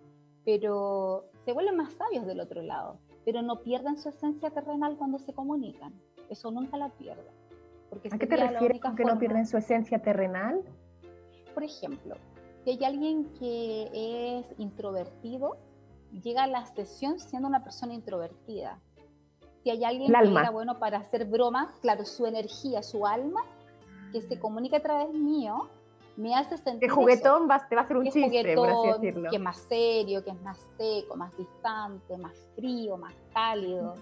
[0.46, 5.20] pero se vuelven más sabios del otro lado, pero no pierden su esencia terrenal cuando
[5.20, 5.94] se comunican.
[6.30, 7.34] Eso nunca la pierden.
[7.90, 10.64] Porque ¿A qué te refieres con que no pierden su esencia terrenal?
[11.54, 12.16] Por ejemplo,
[12.64, 15.58] si hay alguien que es introvertido,
[16.24, 18.80] llega a la sesión siendo una persona introvertida.
[19.64, 23.42] Si hay alguien que era bueno para hacer bromas, claro, su energía, su alma,
[24.12, 25.70] que se comunica a través mío,
[26.18, 26.90] me hace sentir.
[26.90, 29.30] Que juguetón te va a hacer un chiste, por así decirlo.
[29.30, 33.96] Que es más serio, que es más seco, más distante, más frío, más cálido.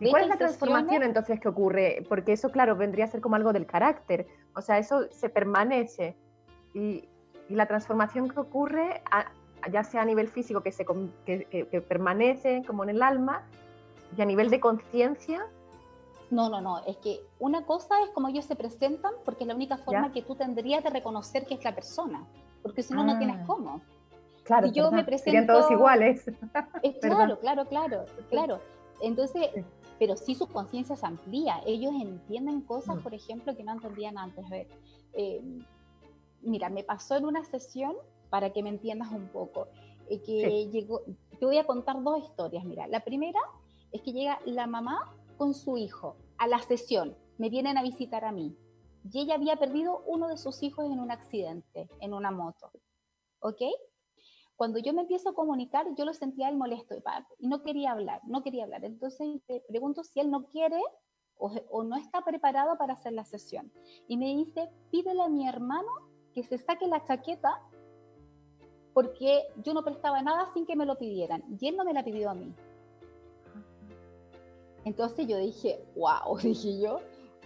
[0.00, 2.04] ¿Y cuál es la transformación entonces que ocurre?
[2.08, 4.26] Porque eso, claro, vendría a ser como algo del carácter.
[4.54, 6.16] O sea, eso se permanece.
[6.74, 7.08] Y,
[7.48, 9.02] la transformación que ocurre,
[9.70, 10.84] ya sea a nivel físico, que, se,
[11.26, 13.42] que permanece como en el alma,
[14.16, 15.46] y a nivel de conciencia,
[16.32, 19.54] no, no, no, es que una cosa es como ellos se presentan, porque es la
[19.54, 22.24] única forma que tú tendrías de reconocer que es la persona,
[22.62, 23.44] porque si no, no tienes ah.
[23.46, 23.82] cómo.
[24.44, 25.30] Claro, si yo me presento...
[25.30, 26.24] Serían todos iguales.
[27.02, 28.60] claro, claro, claro, claro.
[29.02, 29.50] Entonces,
[29.98, 33.00] pero sí su conciencia se amplía, ellos entienden cosas, mm.
[33.00, 34.46] por ejemplo, que no entendían antes.
[35.12, 35.42] Eh,
[36.40, 37.94] mira, me pasó en una sesión,
[38.32, 39.68] para que me entiendas un poco,
[40.08, 41.02] eh, que llegó,
[41.38, 43.38] te voy a contar dos historias, mira, la primera
[43.90, 48.24] es que llega la mamá con su hijo a la sesión, me vienen a visitar
[48.24, 48.56] a mí.
[49.12, 52.70] Y ella había perdido uno de sus hijos en un accidente, en una moto.
[53.40, 53.60] ¿Ok?
[54.56, 56.94] Cuando yo me empiezo a comunicar, yo lo sentía el molesto
[57.38, 58.82] y no quería hablar, no quería hablar.
[58.86, 60.80] Entonces te pregunto si él no quiere
[61.36, 63.70] o, o no está preparado para hacer la sesión.
[64.08, 65.90] Y me dice, pídele a mi hermano
[66.32, 67.60] que se saque la chaqueta
[68.94, 71.42] porque yo no prestaba nada sin que me lo pidieran.
[71.60, 72.52] Y él no me la pidió a mí.
[74.84, 77.00] Entonces yo dije, wow, dije yo,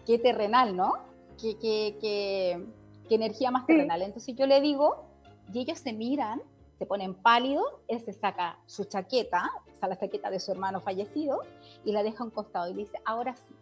[0.07, 0.95] qué terrenal, ¿no?
[1.41, 4.03] Que, qué energía más terrenal.
[4.03, 5.05] Entonces yo le digo,
[5.53, 6.43] y ellos se miran,
[6.79, 10.81] se ponen pálidos, él se saca su chaqueta, o sea, la chaqueta de su hermano
[10.81, 11.41] fallecido,
[11.85, 13.55] y la deja a un costado y dice, ahora sí.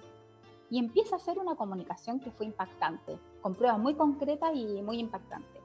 [0.71, 4.99] Y empieza a hacer una comunicación que fue impactante, con pruebas muy concretas y muy
[4.99, 5.64] impactantes.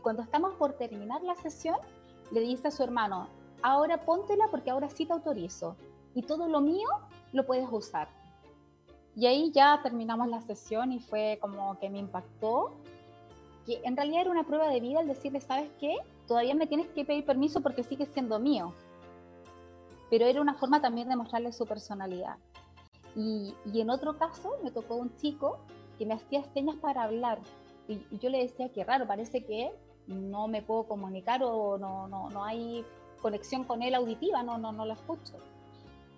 [0.00, 1.76] Y cuando estamos por terminar la sesión,
[2.30, 3.28] le dice a su hermano,
[3.60, 5.76] ahora póntela porque ahora sí te autorizo.
[6.14, 6.88] Y todo lo mío
[7.34, 8.08] lo puedes usar.
[9.14, 12.72] Y ahí ya terminamos la sesión y fue como que me impactó,
[13.66, 15.98] que en realidad era una prueba de vida el decirle, ¿sabes qué?
[16.26, 18.72] Todavía me tienes que pedir permiso porque sigue siendo mío.
[20.08, 22.38] Pero era una forma también de mostrarle su personalidad.
[23.14, 25.58] Y, y en otro caso me tocó un chico
[25.98, 27.38] que me hacía señas para hablar.
[27.86, 29.72] Y, y yo le decía que raro, parece que
[30.06, 32.84] no me puedo comunicar o no, no, no hay
[33.20, 35.34] conexión con él auditiva, no, no, no lo escucho.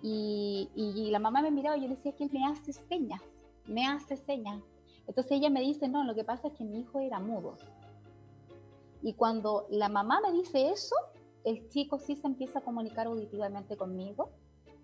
[0.01, 3.21] Y, y, la mamá me miraba y yo le decía que él me hace señas,
[3.65, 4.61] me hace señas.
[5.07, 7.55] Entonces ella me dice, no, lo que pasa es que mi hijo era mudo.
[9.01, 10.95] Y cuando la mamá me dice eso,
[11.43, 14.31] el chico sí se empieza a comunicar auditivamente conmigo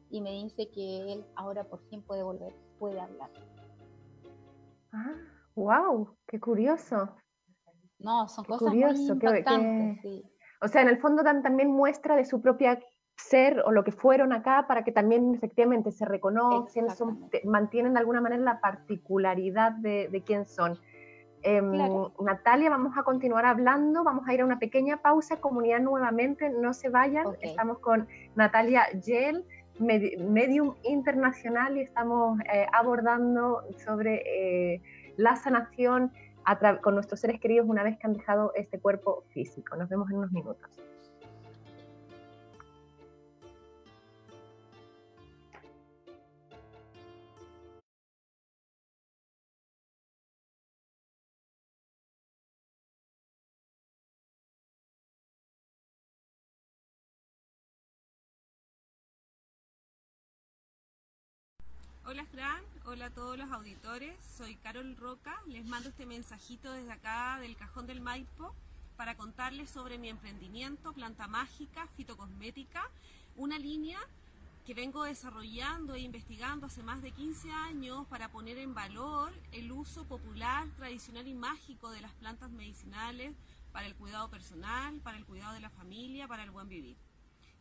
[0.10, 3.30] y me dice que él ahora por fin puede volver, puede hablar.
[4.92, 5.16] Ah,
[5.56, 7.16] wow, qué curioso.
[8.00, 10.26] No, son cosas muy impactantes, sí.
[10.62, 12.80] O sea, en el fondo dan también muestra de su propia
[13.16, 16.88] ser o lo que fueron acá para que también efectivamente se reconocen,
[17.46, 20.78] mantienen de alguna manera la particularidad de, quién son.
[21.42, 21.72] Em,
[22.20, 26.74] Natalia, vamos a continuar hablando, vamos a ir a una pequeña pausa, comunidad nuevamente, no
[26.74, 29.46] se vayan, estamos con Natalia Yel,
[29.80, 34.82] medium internacional y estamos eh, abordando sobre eh,
[35.16, 36.12] la sanación
[36.82, 39.76] con nuestros seres queridos una vez que han dejado este cuerpo físico.
[39.76, 40.70] Nos vemos en unos minutos.
[62.92, 67.56] Hola a todos los auditores, soy Carol Roca, les mando este mensajito desde acá del
[67.56, 68.56] Cajón del Maipo
[68.98, 72.90] para contarles sobre mi emprendimiento Planta Mágica Fitocosmética,
[73.36, 74.00] una línea
[74.66, 79.72] que vengo desarrollando e investigando hace más de 15 años para poner en valor el
[79.72, 83.36] uso popular, tradicional y mágico de las plantas medicinales
[83.72, 86.98] para el cuidado personal, para el cuidado de la familia, para el buen vivir.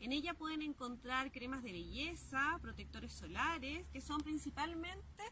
[0.01, 5.25] En ella pueden encontrar cremas de belleza, protectores solares, que son principalmente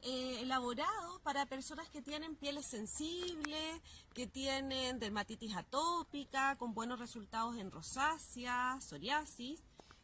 [0.00, 3.82] eh, elaborados para personas que tienen pieles sensibles,
[4.14, 9.60] que tienen dermatitis atópica, con buenos resultados en rosácea, psoriasis.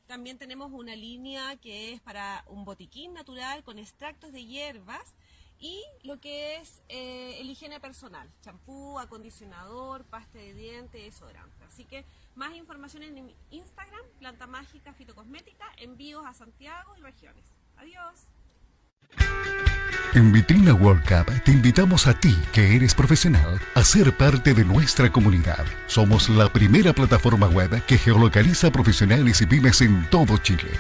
[0.07, 5.17] También tenemos una línea que es para un botiquín natural con extractos de hierbas
[5.59, 11.65] y lo que es eh, el higiene personal, champú, acondicionador, pasta de dientes, desodorante.
[11.65, 12.05] Así que
[12.35, 17.45] más información en Instagram, Planta Mágica Fitocosmética, envíos a Santiago y regiones.
[17.77, 18.29] Adiós.
[20.15, 24.65] En Vitrina World Cup te invitamos a ti, que eres profesional, a ser parte de
[24.65, 25.65] nuestra comunidad.
[25.87, 30.73] Somos la primera plataforma web que geolocaliza profesionales y pymes en todo Chile.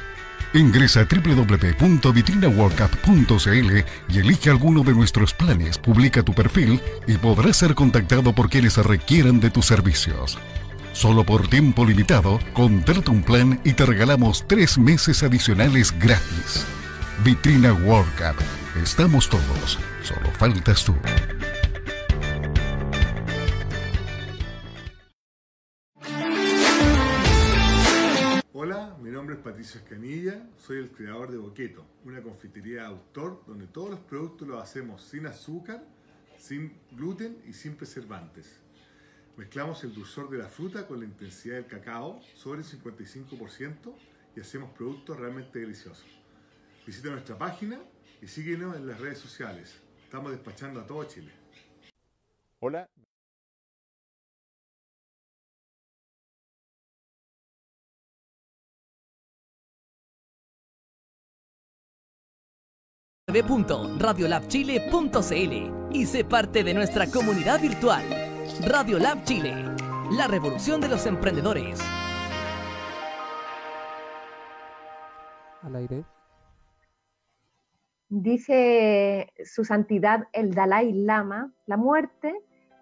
[0.52, 7.76] Ingresa a www.vitrinaworldcup.cl y elige alguno de nuestros planes, publica tu perfil y podrás ser
[7.76, 10.40] contactado por quienes requieran de tus servicios.
[11.00, 16.66] Solo por tiempo limitado, contrata un plan y te regalamos tres meses adicionales gratis.
[17.24, 18.36] Vitrina World Cup.
[18.82, 20.94] Estamos todos, solo faltas tú.
[28.52, 33.42] Hola, mi nombre es Patricio Escanilla, soy el creador de Boqueto, una confitería de autor
[33.46, 35.82] donde todos los productos los hacemos sin azúcar,
[36.36, 38.60] sin gluten y sin preservantes.
[39.40, 43.94] Mezclamos el dulzor de la fruta con la intensidad del cacao sobre el 55%
[44.36, 46.04] y hacemos productos realmente deliciosos.
[46.86, 47.80] Visita nuestra página
[48.20, 49.80] y síguenos en las redes sociales.
[50.04, 51.32] Estamos despachando a todo Chile.
[52.58, 52.86] Hola.
[63.26, 68.19] www.radiolabchile.cl y sé parte de nuestra comunidad virtual.
[68.66, 69.54] Radio Lab Chile,
[70.12, 71.80] la revolución de los emprendedores.
[75.62, 76.04] Al aire.
[78.10, 82.34] Dice su santidad el Dalai Lama, la muerte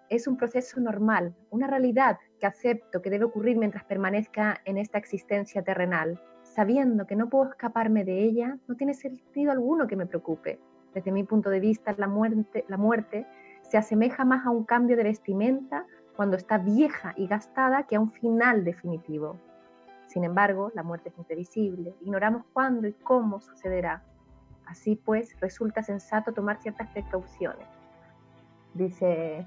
[0.09, 4.97] es un proceso normal, una realidad que acepto que debe ocurrir mientras permanezca en esta
[4.97, 6.21] existencia terrenal.
[6.43, 10.59] Sabiendo que no puedo escaparme de ella, no tiene sentido alguno que me preocupe.
[10.93, 13.27] Desde mi punto de vista, la muerte, la muerte
[13.69, 17.99] se asemeja más a un cambio de vestimenta cuando está vieja y gastada que a
[17.99, 19.37] un final definitivo.
[20.07, 24.03] Sin embargo, la muerte es imprevisible, ignoramos cuándo y cómo sucederá.
[24.65, 27.67] Así pues, resulta sensato tomar ciertas precauciones.
[28.73, 29.45] Dice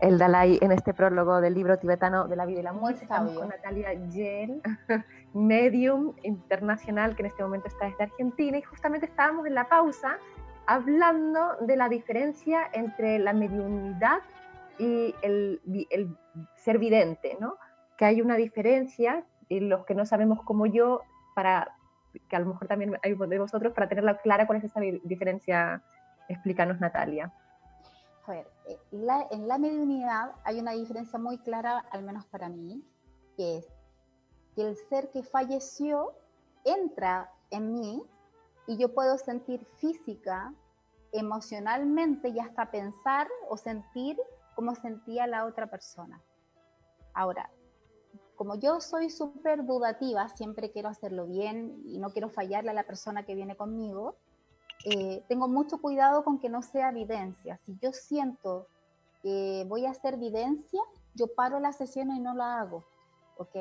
[0.00, 3.02] el Dalai en este prólogo del libro tibetano de la vida y la muerte.
[3.02, 4.62] Estamos con Natalia Yel,
[5.34, 10.18] medium internacional que en este momento está desde Argentina y justamente estábamos en la pausa
[10.66, 14.20] hablando de la diferencia entre la mediunidad
[14.78, 15.60] y el,
[16.56, 17.56] ser vidente, ¿no?
[17.96, 21.02] Que hay una diferencia y los que no sabemos como yo,
[21.34, 21.76] para
[22.28, 25.82] que a lo mejor también hay de vosotros, para tenerla clara cuál es esa diferencia,
[26.28, 27.32] explícanos Natalia.
[28.26, 32.82] A ver, eh, en la mediunidad hay una diferencia muy clara, al menos para mí,
[33.36, 33.66] que es
[34.54, 36.14] que el ser que falleció
[36.64, 38.02] entra en mí
[38.66, 40.52] y yo puedo sentir física,
[41.12, 44.18] emocionalmente y hasta pensar o sentir
[44.54, 46.20] como sentía la otra persona.
[47.12, 47.50] Ahora,
[48.36, 52.84] como yo soy súper dudativa, siempre quiero hacerlo bien y no quiero fallarle a la
[52.84, 54.16] persona que viene conmigo,
[54.84, 57.58] eh, tengo mucho cuidado con que no sea evidencia.
[57.64, 58.66] Si yo siento
[59.22, 60.82] que voy a hacer evidencia,
[61.14, 62.84] yo paro la sesión y no la hago.
[63.38, 63.56] ¿Ok?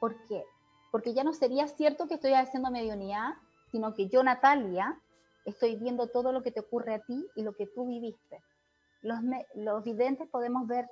[0.00, 0.44] ¿Por qué?
[0.90, 3.34] Porque ya no sería cierto que estoy haciendo mediunidad,
[3.70, 5.00] sino que yo, Natalia,
[5.44, 8.42] estoy viendo todo lo que te ocurre a ti y lo que tú viviste.
[9.02, 9.20] Los,
[9.54, 10.88] los videntes podemos ver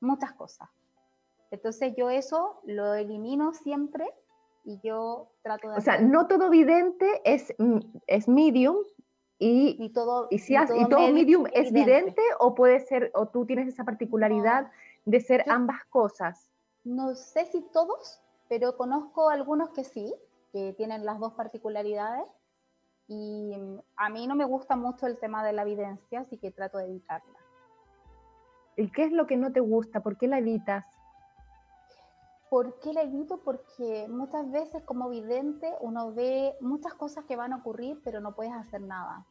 [0.00, 0.68] muchas cosas.
[1.50, 4.06] Entonces yo eso lo elimino siempre
[4.64, 5.78] y yo trato de...
[5.78, 8.76] O sea, no todo vidente es, mm, es medium
[9.38, 13.68] y, todo, y, si y todo, medium, es vidente o puede ser, o tú tienes
[13.68, 14.70] esa particularidad
[15.04, 16.50] de ser ambas cosas.
[16.84, 20.14] No sé si todos, pero conozco algunos que sí,
[20.56, 22.24] que tienen las dos particularidades
[23.06, 26.50] y mm, a mí no me gusta mucho el tema de la evidencia, así que
[26.50, 27.38] trato de evitarla.
[28.74, 30.00] ¿Y qué es lo que no te gusta?
[30.00, 30.86] ¿Por qué la evitas?
[32.48, 33.42] ¿Por qué la evito?
[33.44, 38.34] Porque muchas veces como vidente uno ve muchas cosas que van a ocurrir, pero no
[38.34, 39.26] puedes hacer nada.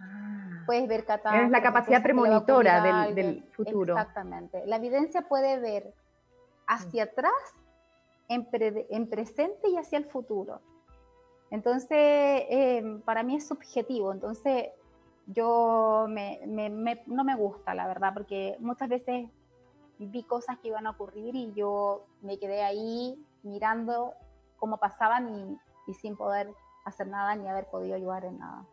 [0.00, 0.62] Ah.
[0.64, 1.46] puedes ver catástrofes.
[1.46, 3.94] Es la capacidad premonitora del, futuro.
[3.94, 4.64] Exactamente.
[4.64, 5.92] La evidencia puede ver
[6.66, 7.08] hacia mm.
[7.08, 7.54] atrás,
[8.28, 10.60] en, presente y hacia el futuro.
[11.50, 14.12] Entonces, eh, para mí es subjetivo.
[14.12, 14.68] Entonces,
[15.26, 19.28] yo no me gusta, la verdad, porque muchas veces
[19.98, 24.14] vi cosas que iban a ocurrir y yo me quedé ahí mirando
[24.56, 26.52] cómo pasaban y, sin poder
[26.84, 28.66] hacer nada ni haber podido ayudar en nada.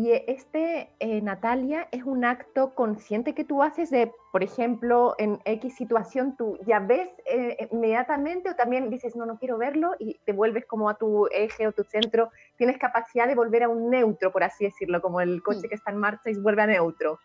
[0.00, 5.42] Y este, eh, Natalia, es un acto consciente que tú haces de, por ejemplo, en
[5.44, 10.18] X situación, tú ya ves eh, inmediatamente o también dices, no, no quiero verlo y
[10.24, 13.90] te vuelves como a tu eje o tu centro, tienes capacidad de volver a un
[13.90, 17.18] neutro, por así decirlo, como el coche que está en marcha y vuelve a neutro.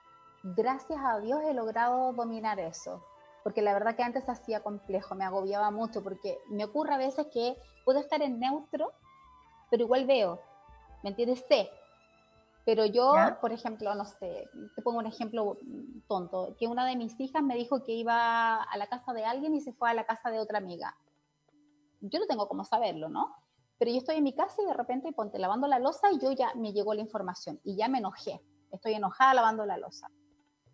[0.44, 3.02] Gracias a Dios he logrado dominar eso
[3.42, 7.28] porque la verdad que antes hacía complejo, me agobiaba mucho, porque me ocurre a veces
[7.32, 7.56] que
[7.86, 8.92] puedo estar en neutro,
[9.70, 10.42] pero igual veo,
[11.04, 11.46] ¿me entiendes?
[11.48, 11.70] Sé.
[12.66, 15.60] Pero yo, por ejemplo, no sé, te pongo un ejemplo
[16.08, 19.54] tonto, que una de mis hijas me dijo que iba a la casa de alguien
[19.54, 20.98] y se fue a la casa de otra amiga.
[22.02, 23.36] Yo no tengo cómo saberlo, ¿no?
[23.78, 26.32] Pero yo estoy en mi casa y de repente ponte lavando la losa y yo
[26.32, 28.42] ya me llegó la información y ya me enojé.
[28.72, 30.10] Estoy enojada lavando la losa.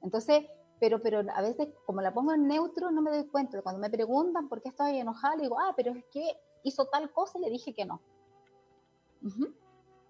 [0.01, 0.45] Entonces,
[0.79, 3.61] pero, pero a veces como la pongo en neutro no me doy cuenta.
[3.61, 7.11] Cuando me preguntan por qué estoy enojada, le digo, ah, pero es que hizo tal
[7.11, 8.01] cosa y le dije que no.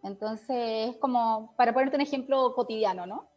[0.03, 3.29] Entonces es como, para ponerte un ejemplo cotidiano, ¿no?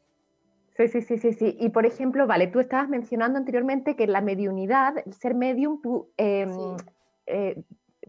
[0.76, 1.56] Sí, sí, sí, sí, sí.
[1.60, 6.10] Y por ejemplo, vale, tú estabas mencionando anteriormente que la mediunidad, el ser medium, tú
[6.16, 6.76] em,
[7.26, 7.62] eh,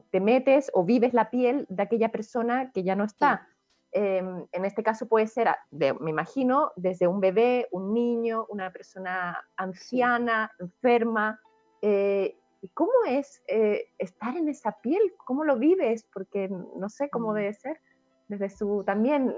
[0.09, 3.47] te metes o vives la piel de aquella persona que ya no está.
[3.91, 9.45] Em, en este caso puede ser, me imagino, desde un bebé, un niño, una persona
[9.55, 11.39] anciana, enferma.
[11.81, 15.13] Eh, ¿Y cómo es eh, estar en esa piel?
[15.23, 16.03] ¿Cómo lo vives?
[16.11, 17.35] Porque no sé cómo mm.
[17.35, 17.79] debe ser.
[18.27, 19.35] Desde su también,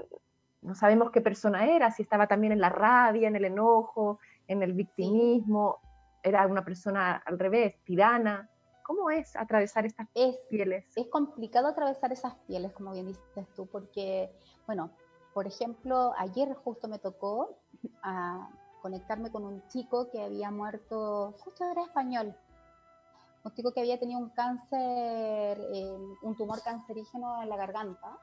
[0.62, 4.62] no sabemos qué persona era, si estaba también en la rabia, en el enojo, en
[4.62, 5.78] el victimismo,
[6.22, 8.48] era una persona al revés, tirana.
[8.82, 10.08] ¿Cómo es atravesar estas
[10.48, 10.86] pieles?
[10.96, 14.32] Es complicado atravesar esas pieles, como bien dices tú, porque,
[14.66, 14.90] bueno,
[15.34, 17.58] por ejemplo, ayer justo me tocó
[18.02, 18.48] a
[18.80, 22.34] conectarme con un chico que había muerto, justo era español,
[23.44, 25.60] un chico que había tenido un cáncer,
[26.22, 28.18] un tumor cancerígeno en la garganta,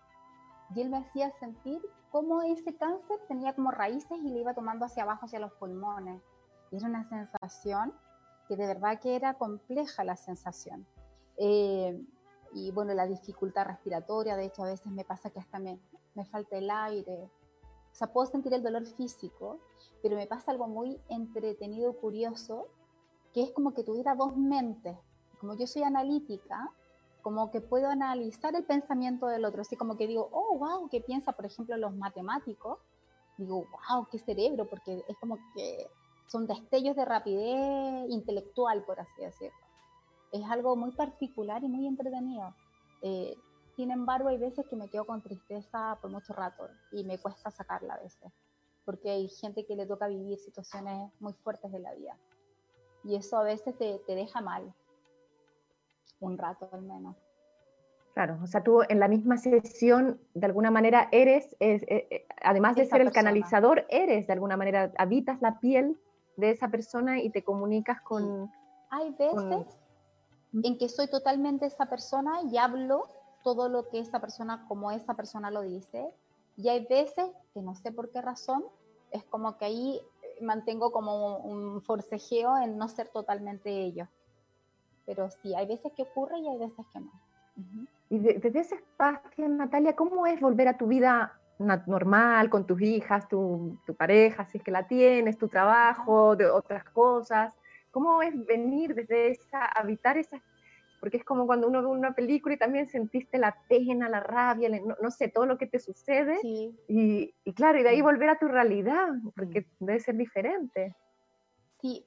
[0.74, 4.86] y él me hacía sentir cómo ese cáncer tenía como raíces y le iba tomando
[4.86, 6.22] hacia abajo, hacia los pulmones.
[6.72, 7.94] Y era una sensación
[8.48, 10.86] que de verdad que era compleja la sensación.
[11.38, 12.02] Eh,
[12.54, 15.80] y bueno, la dificultad respiratoria, de hecho a veces me pasa que hasta me,
[16.14, 17.30] me falta el aire.
[17.92, 19.60] O sea, puedo sentir el dolor físico,
[20.02, 22.68] pero me pasa algo muy entretenido, curioso,
[23.34, 24.98] que es como que tuviera dos mentes.
[25.40, 26.72] Como yo soy analítica,
[27.26, 31.02] como que puedo analizar el pensamiento del otro, así como que digo, oh, wow, ¿qué
[31.02, 32.78] piensa, por ejemplo, los matemáticos?
[33.40, 35.90] Digo, wow, qué cerebro, porque es como que
[36.28, 39.58] son destellos de rapidez intelectual, por así decirlo.
[40.32, 42.54] Es algo muy particular y muy entretenido.
[43.02, 43.36] Eh,
[43.76, 47.50] sin embargo, hay veces que me quedo con tristeza por mucho rato y me cuesta
[47.50, 48.32] sacarla a veces,
[48.86, 52.20] porque hay gente que le toca vivir situaciones muy fuertes de la vida.
[53.04, 54.76] Y eso a veces te, te deja mal,
[56.20, 57.16] un rato al menos.
[58.14, 62.78] Claro, o sea, tú en la misma sesión, de alguna manera, eres, eh, eh, además
[62.78, 66.00] de ser el canalizador, eres de alguna manera, habitas la piel
[66.38, 68.50] de esa persona y te comunicas con...
[68.90, 69.68] Hay veces
[70.54, 73.10] en que soy totalmente esa persona y hablo
[73.44, 76.10] todo lo que esa persona, como esa persona lo dice,
[76.56, 78.64] y hay veces que no sé por qué razón,
[79.12, 80.02] es como que ahí
[80.42, 84.08] mantengo como un forcejeo en no ser totalmente ello.
[85.06, 87.12] Pero sí, hay veces que ocurre y hay veces que no.
[88.10, 93.28] Y desde ese espacio, Natalia, ¿cómo es volver a tu vida normal con tus hijas,
[93.30, 97.54] tu, tu, pareja, si es que la tienes, tu trabajo, de otras cosas?
[97.92, 100.42] ¿Cómo es venir desde esa, habitar esa
[101.06, 104.70] porque es como cuando uno ve una película y también sentiste la pena, la rabia,
[104.70, 106.40] no, sé, todo lo que te sucede.
[106.42, 110.96] Y, y, claro, y de ahí volver a tu realidad, porque debe ser diferente.
[111.80, 112.04] Sí,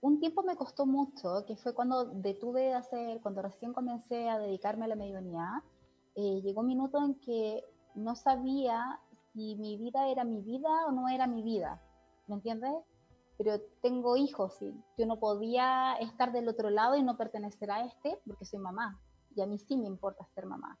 [0.00, 4.38] un tiempo me costó mucho, que fue cuando detuve de hacer, cuando recién comencé a
[4.38, 5.62] dedicarme a la mediunidad,
[6.14, 7.64] eh, llegó un minuto en que
[7.94, 9.00] no sabía
[9.32, 11.80] si mi vida era mi vida o no era mi vida,
[12.26, 12.74] ¿me entiendes?
[13.36, 17.84] Pero tengo hijos y yo no podía estar del otro lado y no pertenecer a
[17.84, 18.98] este porque soy mamá
[19.36, 20.76] y a mí sí me importa ser mamá.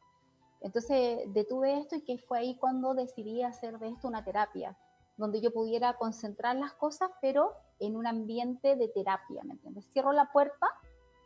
[0.60, 4.76] Entonces detuve esto y que fue ahí cuando decidí hacer de esto una terapia,
[5.16, 9.86] donde yo pudiera concentrar las cosas, pero en un ambiente de terapia, ¿me entiendes?
[9.92, 10.66] Cierro la puerta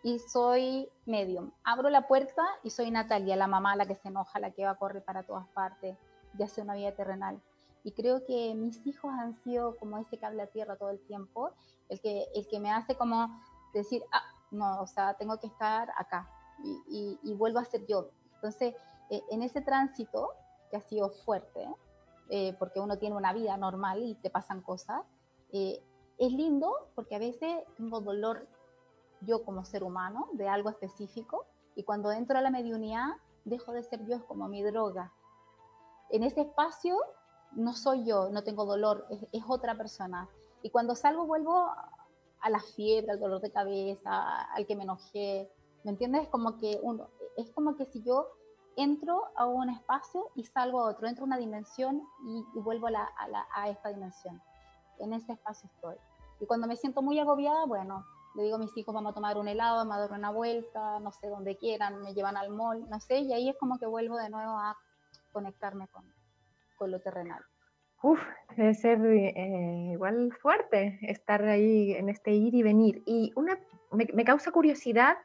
[0.03, 1.53] y soy medium.
[1.65, 4.73] Abro la puerta y soy Natalia, la mamá, la que se enoja, la que va
[4.73, 5.97] a correr para todas partes,
[6.39, 7.41] ya sea una vida terrenal.
[7.85, 11.51] Y creo que mis hijos han sido como ese cable a tierra todo el tiempo,
[11.89, 13.41] el que, el que me hace como
[13.75, 16.29] decir, ah, no, o sea, tengo que estar acá
[16.63, 18.11] y, y, vuelvo a ser yo.
[18.35, 18.75] Entonces,
[19.11, 20.31] eh, en ese tránsito,
[20.71, 21.69] que ha sido fuerte,
[22.31, 25.03] eh, porque uno tiene una vida normal y te pasan cosas,
[25.53, 25.83] eh,
[26.23, 28.47] es lindo porque a veces tengo dolor
[29.23, 33.09] yo como ser humano de algo específico y cuando entro a la mediunidad
[33.45, 35.13] dejo de ser yo, es como mi droga.
[36.11, 36.97] En ese espacio
[37.51, 40.29] no soy yo, no tengo dolor, es, otra persona.
[40.63, 41.57] Y cuando salgo vuelvo
[42.41, 45.51] a la fiebre, al dolor de cabeza, al que me enojé,
[45.83, 46.29] ¿me entiendes?
[46.29, 48.29] Como que uno, es como que si yo
[48.77, 53.09] entro a un espacio y salgo a otro, entro a una dimensión y, vuelvo a,
[53.57, 54.41] a esta dimensión.
[55.01, 55.97] En ese espacio estoy.
[56.43, 59.39] Y cuando me siento muy agobiada, bueno, le digo a mis hijos, vamos a tomar
[59.39, 62.85] un helado, vamos a dar una vuelta, no sé, donde quieran, me llevan al mall,
[62.91, 64.77] no sé, y ahí es como que vuelvo de nuevo a
[65.31, 66.03] conectarme con,
[66.77, 67.45] con lo terrenal.
[68.03, 68.19] Uf,
[68.57, 73.05] debe ser eh, igual fuerte estar ahí en este ir y venir.
[73.07, 73.57] Y una,
[73.93, 75.19] me, causa curiosidad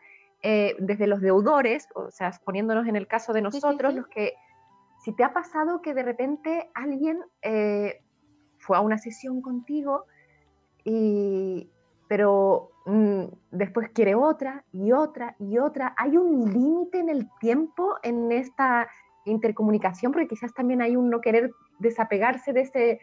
[0.43, 4.35] eh, desde los deudores, o sea, poniéndonos en el caso de nosotros, los que,
[5.03, 8.03] si te ha pasado que de repente alguien eh,
[8.59, 10.05] fue a una sesión contigo,
[10.89, 11.69] y,
[12.07, 15.93] pero mm, después quiere otra y otra y otra.
[15.97, 18.87] ¿Hay un límite en el tiempo en esta
[19.25, 20.13] intercomunicación?
[20.13, 23.01] Porque quizás también hay un no querer desapegarse de ese,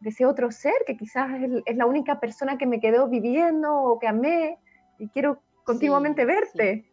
[0.00, 1.28] de ese otro ser, que quizás
[1.66, 4.58] es, la única persona que me quedó viviendo o que amé
[4.98, 6.90] y quiero continuamente verte.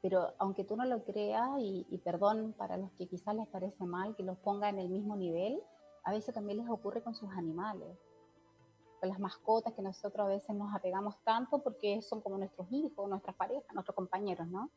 [0.00, 3.84] Pero aunque tú no lo creas, y, y perdón para los que quizás les parece
[3.84, 5.60] mal que los ponga en el mismo nivel,
[6.04, 7.98] a veces también les ocurre con sus animales
[9.06, 13.08] con las mascotas que nosotros a veces nos apegamos tanto porque son como nuestros hijos,
[13.08, 14.70] nuestras parejas, nuestros compañeros, ¿no?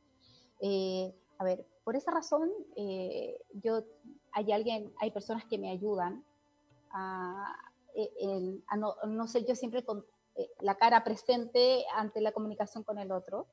[0.59, 3.83] Eh, a ver, por esa razón, eh, yo,
[4.31, 6.23] hay alguien, hay personas que me ayudan
[6.91, 7.55] a,
[7.95, 10.05] eh, no, no, sé, yo siempre con
[10.59, 13.47] la cara presente ante la comunicación con el otro,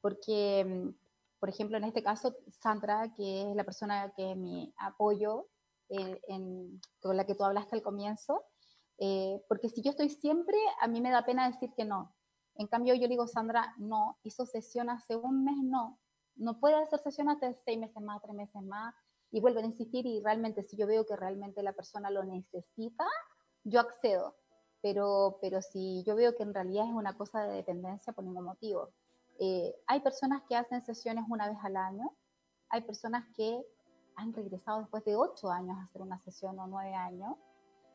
[0.00, 5.46] porque, mm, por ejemplo, en este caso, Sandra, que es la persona que me apoyo,
[5.88, 8.44] en, con la que tú hablaste al comienzo,
[9.00, 12.14] eh, porque si yo estoy siempre, a mí me da pena decir que no.
[12.56, 15.98] En cambio, yo digo, Sandra, no, hizo sesión hace un mes, no.
[16.36, 18.94] No puede hacer sesión hasta seis meses más, tres meses más.
[19.30, 23.06] Y vuelven a insistir y realmente si yo veo que realmente la persona lo necesita,
[23.64, 24.36] yo accedo.
[24.82, 28.44] Pero, pero si yo veo que en realidad es una cosa de dependencia por ningún
[28.44, 28.90] motivo.
[29.38, 32.14] Eh, hay personas que hacen sesiones una vez al año,
[32.68, 33.64] hay personas que
[34.16, 37.36] han regresado después de ocho años a hacer una sesión o nueve años.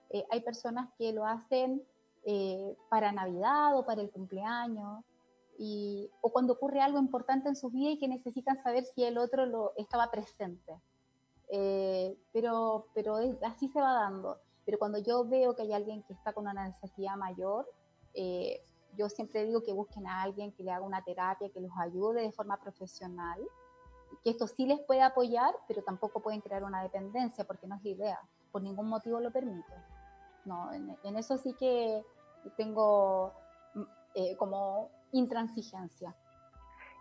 [0.09, 1.83] Eh, hay personas que lo hacen
[2.25, 5.03] eh, para Navidad o para el cumpleaños,
[5.57, 9.17] y, o cuando ocurre algo importante en su vida y que necesitan saber si el
[9.17, 10.73] otro lo estaba presente.
[11.49, 14.39] Eh, pero pero así se va dando.
[14.65, 17.69] Pero cuando yo veo que hay alguien que está con una necesidad mayor,
[18.13, 18.61] eh,
[18.97, 22.21] yo siempre digo que busquen a alguien que le haga una terapia, que los ayude
[22.21, 23.39] de forma profesional,
[24.23, 27.83] que esto sí les puede apoyar, pero tampoco pueden crear una dependencia porque no es
[27.83, 28.19] la idea,
[28.51, 29.73] por ningún motivo lo permite.
[30.45, 32.03] No, en, eso sí que
[32.55, 33.33] tengo
[33.73, 33.81] mm,
[34.13, 36.15] eh, como intransigencia.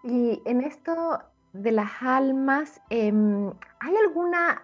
[0.02, 1.18] Y en esto
[1.52, 4.62] de las almas, em, ¿hay alguna,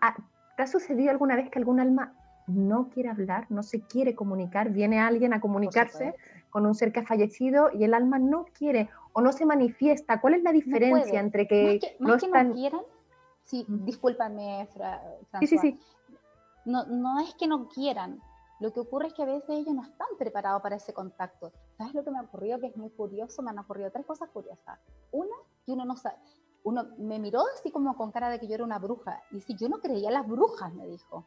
[0.57, 2.15] te ha sucedido alguna vez que algún alma
[2.47, 6.15] no quiere hablar, no se quiere comunicar, viene alguien a comunicarse
[6.51, 10.21] con un ser que ha fallecido y el alma no quiere o no se manifiesta?
[10.21, 12.83] ¿Cuál es la diferencia entre que no, es que, no quieran?
[13.45, 14.69] Sí, discúlpame,
[15.41, 15.81] Sí, sí, sí.
[16.65, 18.21] No, no es que no quieran,
[18.61, 21.51] lo que ocurre es que a veces ellos no están preparados para ese contacto.
[21.79, 22.61] ¿Sabes lo que me ha ocurrido?
[22.61, 24.79] Que es muy curioso, me han ocurrido tres cosas curiosas.
[25.11, 25.35] Una,
[25.65, 26.17] que uno no sabe,
[26.63, 29.23] uno me miró así como con cara de que yo era una bruja.
[29.31, 31.25] Y si yo no creía las brujas, me dijo.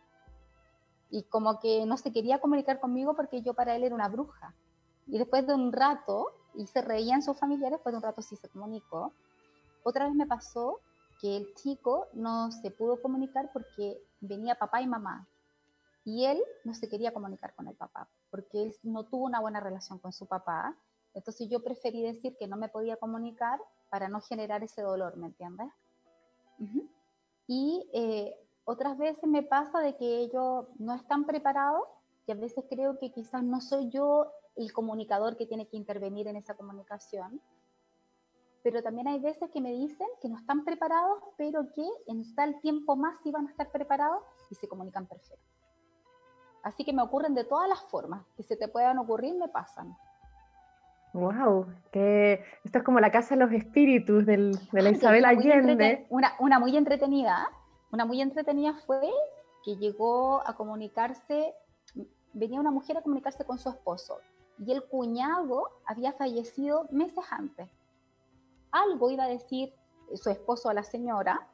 [1.09, 4.53] Y como que no se quería comunicar conmigo porque yo para él era una bruja.
[5.07, 8.35] Y después de un rato, y se reían sus familiares, después de un rato sí
[8.35, 9.11] se comunicó.
[9.83, 10.79] Otra vez me pasó
[11.19, 15.27] que el chico no se pudo comunicar porque venía papá y mamá.
[16.05, 19.59] Y él no se quería comunicar con el papá porque él no tuvo una buena
[19.59, 20.75] relación con su papá.
[21.13, 23.59] Entonces yo preferí decir que no me podía comunicar
[23.91, 25.67] para no generar ese dolor, ¿me entiendes?
[27.45, 28.35] Y eh,
[28.65, 31.83] otras veces me pasa de que ellos no están preparados
[32.25, 36.27] y a veces creo que quizás no soy yo el comunicador que tiene que intervenir
[36.27, 37.39] en esa comunicación,
[38.63, 42.59] pero también hay veces que me dicen que no están preparados, pero que en tal
[42.61, 45.52] tiempo más iban a estar preparados y se comunican perfecto.
[46.63, 49.95] Así que me ocurren de todas las formas que se te puedan ocurrir, me pasan.
[51.13, 56.07] Wow, que esto es como la casa de los espíritus del, de la Isabel Allende.
[56.09, 57.49] Una, una muy entretenida,
[57.91, 59.01] una muy entretenida fue
[59.63, 61.53] que llegó a comunicarse,
[62.33, 64.19] venía una mujer a comunicarse con su esposo
[64.57, 67.69] y el cuñado había fallecido meses antes.
[68.71, 69.73] Algo iba a decir
[70.15, 71.47] su esposo a la señora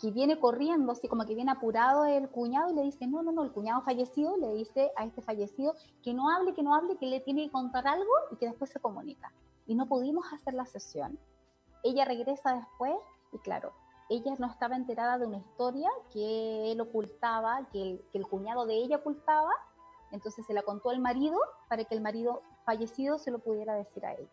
[0.00, 3.32] que viene corriendo, así como que viene apurado el cuñado y le dice, no, no,
[3.32, 6.96] no, el cuñado fallecido, le dice a este fallecido que no hable, que no hable,
[6.96, 9.32] que le tiene que contar algo y que después se comunica.
[9.66, 11.18] Y no pudimos hacer la sesión.
[11.82, 12.96] Ella regresa después
[13.32, 13.72] y claro,
[14.10, 18.66] ella no estaba enterada de una historia que él ocultaba, que el, que el cuñado
[18.66, 19.52] de ella ocultaba,
[20.10, 21.38] entonces se la contó al marido
[21.68, 24.28] para que el marido fallecido se lo pudiera decir a él.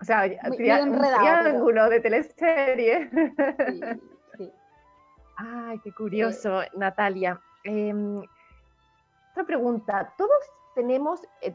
[0.00, 3.10] O sea, triángulo de teleserie.
[4.36, 4.52] Sí,
[5.36, 7.40] Ay, qué curioso, Natalia.
[7.64, 8.22] Em,
[9.32, 10.12] otra pregunta.
[10.16, 10.38] Todos
[10.74, 11.52] tenemos, eh,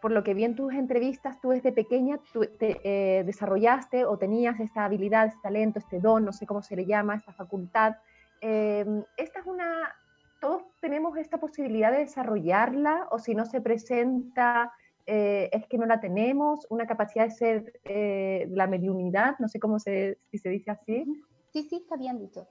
[0.00, 4.18] por lo que vi en tus entrevistas, tú desde pequeña tú te, eh, desarrollaste o
[4.18, 7.96] tenías esta habilidad, este talento, este don, no sé cómo se le llama, esta facultad.
[8.40, 9.94] Em, esta es una,
[10.40, 14.72] todos tenemos esta posibilidad de desarrollarla o si no se presenta
[15.06, 19.60] eh, es que no la tenemos, una capacidad de ser eh, la mediunidad, no sé
[19.60, 21.04] cómo se, si se dice así.
[21.52, 22.46] Sí, sí, está bien dicho.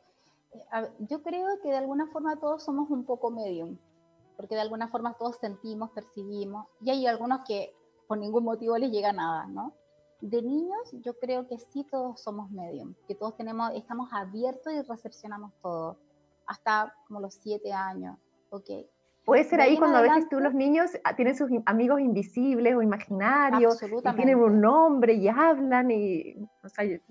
[0.54, 3.78] Eh, yo creo que de alguna forma todos somos un poco medium,
[4.38, 7.74] porque de alguna forma todos sentimos, percibimos, y hay algunos que
[8.08, 9.74] por ningún motivo les llega nada, ¿no?
[10.22, 14.82] De niños yo creo que sí todos somos medium, que todos tenemos, estamos abiertos y
[14.82, 15.98] recepcionamos todo,
[16.48, 18.18] hasta como los siete años,
[18.50, 18.70] ¿ok?
[19.26, 22.84] Puede ser ahí cuando a veces tú los niños ah, tienen sus amigos invisibles o
[22.84, 27.02] imaginarios, y tienen un nombre y hablan y, o sea, eh,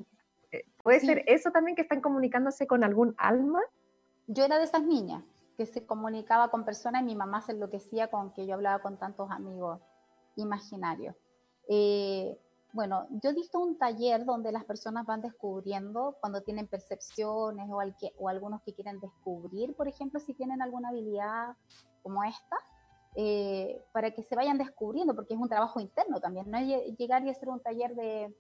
[0.82, 3.60] puede ser eso también que están comunicándose con algún alma.
[4.28, 5.24] Yo era de esas niñas
[5.56, 8.96] que se comunicaba con personas y mi mamá se enloquecía con que yo hablaba con
[8.96, 9.80] tantos amigos
[10.36, 11.16] imaginarios.
[11.68, 12.38] Eh,
[12.74, 17.78] bueno, yo he visto un taller donde las personas van descubriendo cuando tienen percepciones o,
[18.18, 21.54] o algunos que quieren descubrir, por ejemplo, si tienen alguna habilidad
[22.02, 22.56] como esta,
[23.14, 27.24] eh, para que se vayan descubriendo, porque es un trabajo interno también, no es llegar
[27.24, 28.34] y hacer un taller de,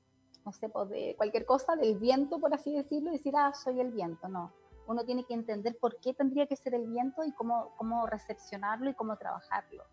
[0.44, 3.78] no sé, pues de cualquier cosa, del viento, por así decirlo, y decir, ah, soy
[3.80, 4.52] el viento, no.
[4.88, 8.90] Uno tiene que entender por qué tendría que ser el viento y cómo, cómo recepcionarlo
[8.90, 9.84] y cómo trabajarlo.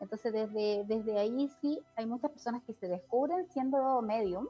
[0.00, 4.46] Entonces, desde, desde ahí sí, hay muchas personas que se descubren siendo medium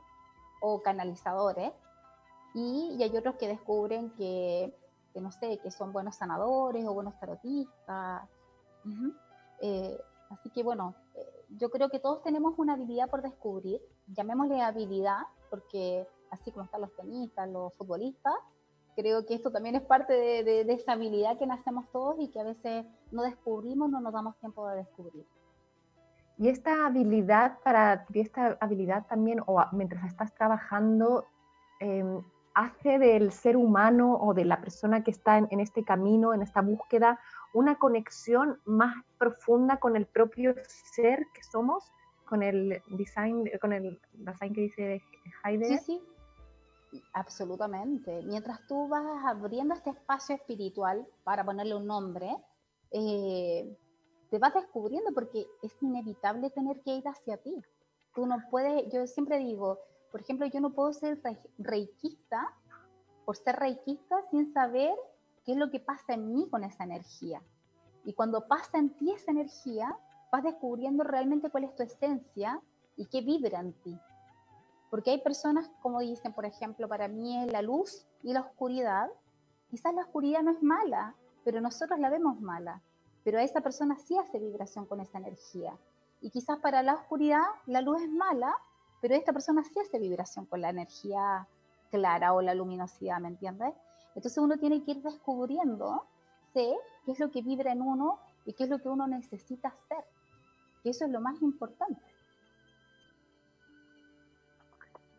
[0.61, 1.73] o canalizadores,
[2.55, 4.75] y, y hay otros que descubren que,
[5.13, 8.29] que, no sé, que son buenos sanadores o buenos tarotistas,
[9.61, 9.99] eh,
[10.31, 15.23] así que bueno, eh, yo creo que todos tenemos una habilidad por descubrir, llamémosle habilidad,
[15.51, 18.35] porque así como están los tenistas, los futbolistas,
[18.99, 22.43] Creo que esto también es parte de, esa habilidad que nacemos todos y que a
[22.43, 25.25] veces no descubrimos, no nos damos tiempo de descubrir.
[26.39, 31.27] Y esta habilidad para ti, esta habilidad también, o mientras estás trabajando,
[31.81, 32.23] em,
[32.55, 36.61] hace del ser humano o de la persona que está en, este camino, en esta
[36.61, 37.21] búsqueda,
[37.55, 41.91] una conexión más profunda con el propio ser que somos,
[42.25, 45.03] con el design, con el design que dice
[45.45, 45.79] Heidegger.
[45.79, 46.03] Sí,
[46.91, 48.23] sí, absolutamente.
[48.23, 52.37] Mientras tú vas abriendo este espacio espiritual, para ponerle un nombre,
[52.91, 53.77] eh,
[54.31, 57.63] te vas descubriendo porque es inevitable tener que ir hacia ti.
[58.15, 59.79] Tú no puedes, yo siempre digo,
[60.11, 61.21] por ejemplo, yo no puedo ser
[61.59, 62.55] reikista
[63.25, 64.95] por ser reikista sin saber
[65.45, 67.43] qué es lo que pasa en mí con esa energía.
[68.05, 69.95] Y cuando pasa en ti esa energía,
[70.33, 72.61] vas descubriendo realmente cuál es tu esencia
[72.97, 73.99] y qué vibra en ti.
[74.91, 79.11] Porque hay personas, como dicen, por ejemplo, para mí es la luz y la oscuridad.
[79.69, 81.15] Quizás la oscuridad no es mala,
[81.45, 82.83] pero nosotros la vemos mala.
[83.25, 85.77] Pero a esa persona sí hace vibración con esa energía.
[86.21, 88.55] Y quizás para la oscuridad la luz es mala,
[89.01, 91.47] pero esta persona sí hace vibración con la energía
[91.91, 93.75] clara o la luminosidad, ¿me entiendes?
[94.15, 96.05] Entonces uno tiene que ir descubriendo
[96.53, 99.69] sé qué es lo que vibra en uno y qué es lo que uno necesita
[99.69, 100.05] hacer.
[100.83, 102.01] Y eso es lo más importante.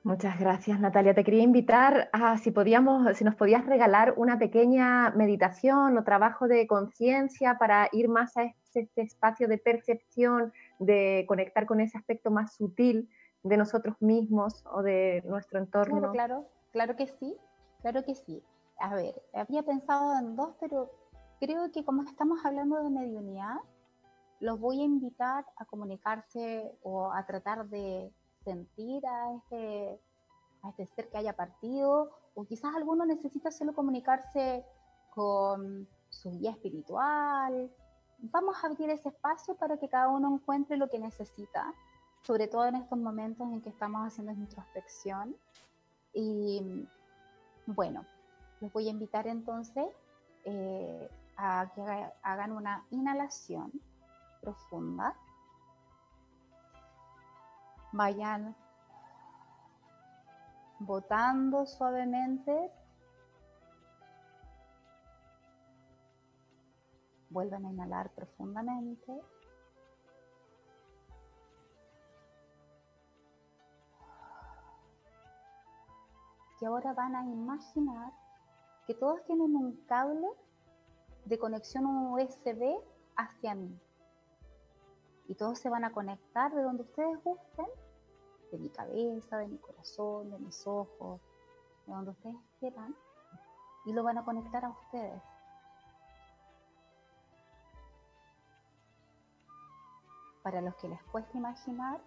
[0.09, 1.13] Muchas gracias, Natalia.
[1.13, 6.47] Te quería invitar a si podíamos, si nos podías regalar una pequeña meditación o trabajo
[6.47, 11.95] de conciencia para ir más a este, este espacio de percepción, de conectar con ese
[11.95, 13.07] aspecto más sutil
[13.43, 15.99] de nosotros mismos o de nuestro entorno.
[15.99, 17.37] Claro, claro, claro que sí,
[17.83, 18.41] claro que sí.
[18.79, 20.89] A ver, había pensado en dos, pero
[21.39, 23.57] creo que como estamos hablando de mediunidad,
[24.39, 28.11] los voy a invitar a comunicarse o a tratar de
[28.43, 29.99] sentir a este,
[30.63, 34.65] a este ser que haya partido, o quizás alguno necesita solo comunicarse
[35.11, 37.71] con su guía espiritual.
[38.19, 41.73] Vamos a abrir ese espacio para que cada uno encuentre lo que necesita
[42.21, 45.35] sobre todo en estos momentos en que estamos haciendo introspección.
[46.13, 46.87] Y
[47.65, 48.05] bueno,
[48.61, 49.87] los voy a invitar entonces
[50.45, 51.81] eh, a que
[52.23, 53.71] hagan una inhalación
[54.41, 55.15] profunda.
[57.91, 58.55] Vayan
[60.79, 62.71] botando suavemente.
[67.29, 69.21] Vuelvan a inhalar profundamente.
[76.61, 78.11] y ahora van a imaginar
[78.85, 80.27] que todos tienen un cable
[81.25, 82.81] de conexión USB
[83.15, 83.79] hacia mí.
[85.29, 87.67] Y todos se van a conectar de donde ustedes gusten,
[88.51, 91.21] de mi cabeza, de mi corazón, de mis ojos,
[91.85, 92.95] de donde ustedes quieran,
[93.85, 95.21] y lo van a conectar a ustedes.
[100.41, 102.01] Para los que les cuesta imaginar,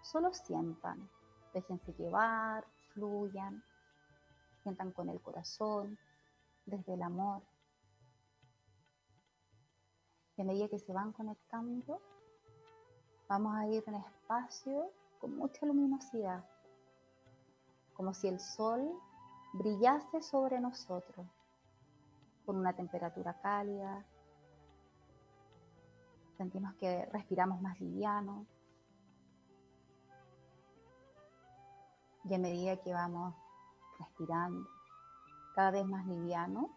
[0.00, 1.10] solo sientan,
[1.52, 2.64] déjense llevar,
[2.94, 3.62] fluyan,
[4.62, 5.98] sientan con el corazón,
[6.64, 7.42] desde el amor.
[10.38, 12.00] Y a medida que se van conectando,
[13.32, 16.44] vamos a ir en espacio con mucha luminosidad,
[17.94, 18.92] como si el sol
[19.54, 21.26] brillase sobre nosotros,
[22.44, 24.04] con una temperatura cálida.
[26.36, 28.44] Sentimos que respiramos más liviano.
[32.24, 33.34] Y a medida que vamos
[33.98, 34.68] respirando,
[35.54, 36.68] cada vez más liviano.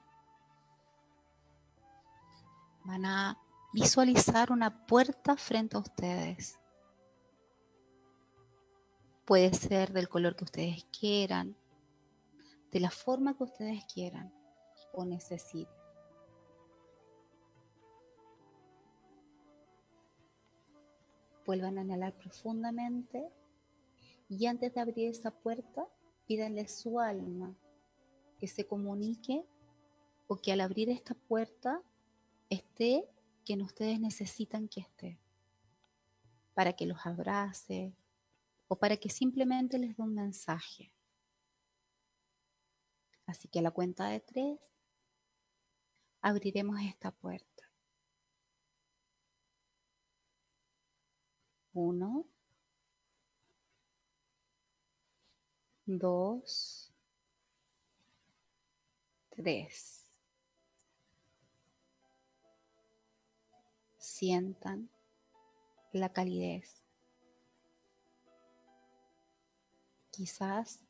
[2.85, 3.44] Van a
[3.75, 6.57] visualizar una puerta frente a ustedes.
[9.25, 11.57] Puede ser del color que ustedes quieran,
[12.71, 14.33] de la forma que ustedes quieran
[14.93, 15.75] o necesiten.
[21.45, 23.27] Vuelvan a inhalar profundamente
[24.29, 25.85] y antes de abrir esa puerta,
[26.27, 27.53] pídanle su alma
[28.39, 29.43] que se comunique
[30.27, 31.81] o que al abrir esta puerta
[32.49, 33.09] esté
[33.45, 35.19] quien ustedes necesitan que esté,
[36.53, 37.95] para que los abrace
[38.67, 40.91] o para que simplemente les dé un mensaje.
[43.27, 44.59] Así que a la cuenta de tres
[46.21, 47.45] abriremos esta puerta.
[51.73, 52.25] Uno,
[55.85, 56.91] dos,
[59.29, 60.04] tres.
[64.17, 64.89] Sientan
[65.91, 66.81] la calidez.
[70.09, 70.85] Quizás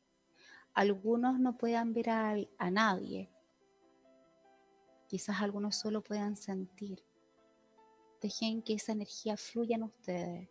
[0.74, 3.28] algunos no puedan ver a, a nadie,
[5.08, 7.04] Quizás algunos solo puedan sentir.
[8.22, 10.48] Dejen que esa energía fluya en ustedes.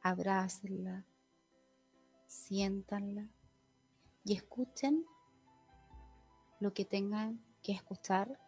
[0.00, 1.04] Abrácenla,
[2.26, 3.28] siéntanla
[4.24, 5.04] y escuchen
[6.58, 8.40] lo que tengan que escuchar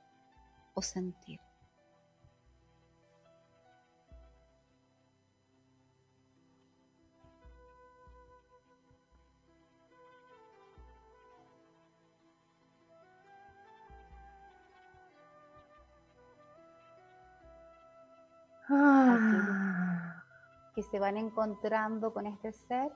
[0.72, 1.40] o sentir.
[20.78, 22.92] Que se van encontrando con este ser,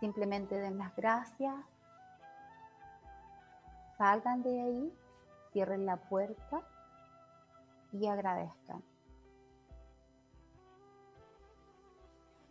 [0.00, 1.54] simplemente den las gracias,
[3.98, 4.98] salgan de ahí,
[5.52, 6.62] cierren la puerta
[7.92, 8.82] y agradezcan.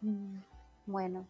[0.02, 0.38] Mm,
[0.86, 1.26] Bueno,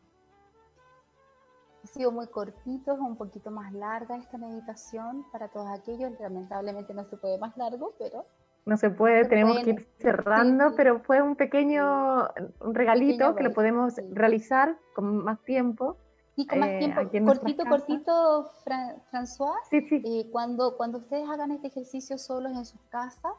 [1.82, 5.26] ha sido muy cortito, es un poquito más larga esta meditación.
[5.32, 8.26] Para todos aquellos, lamentablemente no se puede más largo, pero
[8.70, 10.76] No se puede, tenemos pueden- que ir cerrando, sí.
[10.78, 12.28] pero fue un pequeño
[12.62, 14.02] un regalito que lo podemos sí.
[14.12, 15.98] realizar con más tiempo.
[16.36, 17.02] sí, con más Eh, tiempo,
[17.34, 22.64] cortito, cortito, Fran- François, Sí, sí, Eh, cuando, cuando ustedes hagan este ejercicio solos en
[22.66, 23.34] sus casas,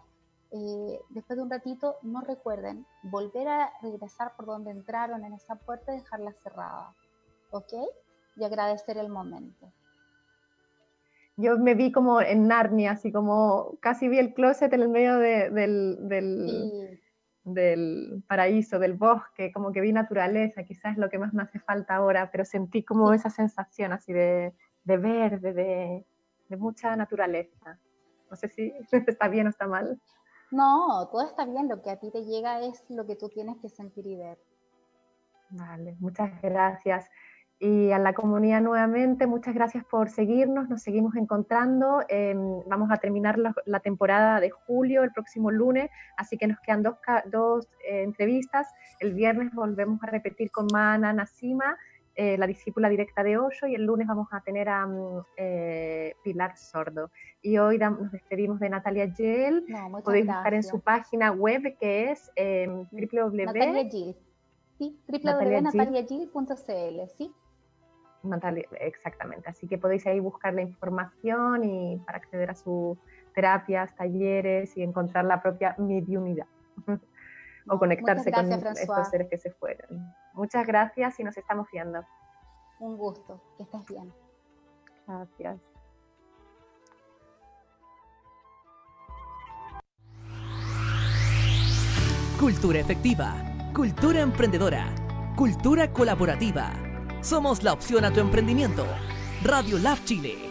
[0.51, 5.55] eh, después de un ratito, no recuerden volver a regresar por donde entraron en esa
[5.55, 6.93] puerta y dejarla cerrada.
[7.53, 7.72] ¿Ok?
[8.37, 9.72] Y agradecer el momento.
[11.41, 15.18] Yo me vi como en Narnia, así como casi vi el closet en el medio
[15.18, 17.01] de- del, del, Y
[17.45, 21.59] del paraíso, del bosque, como que vi naturaleza, quizás es lo que más me hace
[21.59, 23.16] falta ahora, pero sentí como Sí.
[23.16, 24.53] esa sensación así de,
[24.84, 26.07] de verde, de,
[26.49, 27.78] de mucha naturaleza.
[28.30, 30.01] No sé si está bien o está mal.
[30.51, 31.68] no, todo está bien.
[31.68, 34.38] Lo que a ti te llega es lo que tú tienes que sentir y ver.
[35.51, 37.09] Vale, muchas gracias.
[37.62, 42.00] Y a la comunidad nuevamente, muchas gracias por seguirnos, nos seguimos encontrando.
[42.08, 46.58] em, vamos a terminar la, la temporada de julio el próximo lunes, así que nos
[46.61, 46.94] quedan dos,
[47.26, 48.66] dos eh, entrevistas.
[48.98, 51.76] El viernes volvemos a repetir con Mana Nasima,
[52.14, 56.14] eh, la discípula directa de Osho, y el lunes vamos a tener a mm, eh,
[56.24, 57.11] Pilar Sordo.
[57.42, 59.66] Y hoy nos despedimos de Natalia Yel.
[59.68, 60.36] No, Podéis gracias.
[60.36, 63.44] buscar en su página web que es em, www.
[63.44, 64.16] Natalia Gil.
[64.78, 66.30] Sí, Natalia Gil.
[66.32, 67.34] www.nataliagil.cl, ¿sí?
[68.22, 69.48] Natalia, exactamente.
[69.48, 72.98] Así que podéis ahí buscar la información y para acceder a sus
[73.34, 76.46] terapias, talleres y encontrar la propia mediunidad.
[77.68, 80.12] O conectarse muchas con gracias, estos seres que se fueron.
[80.32, 82.02] Muchas gracias y nos estamos viendo.
[82.80, 83.40] Un gusto.
[83.56, 84.12] Que estés bien.
[85.06, 85.60] Gracias.
[92.40, 93.34] Cultura efectiva,
[93.74, 94.86] cultura emprendedora,
[95.36, 96.72] cultura colaborativa.
[97.22, 98.86] Somos la opción a tu emprendimiento.
[99.44, 100.49] Radio Lab Chile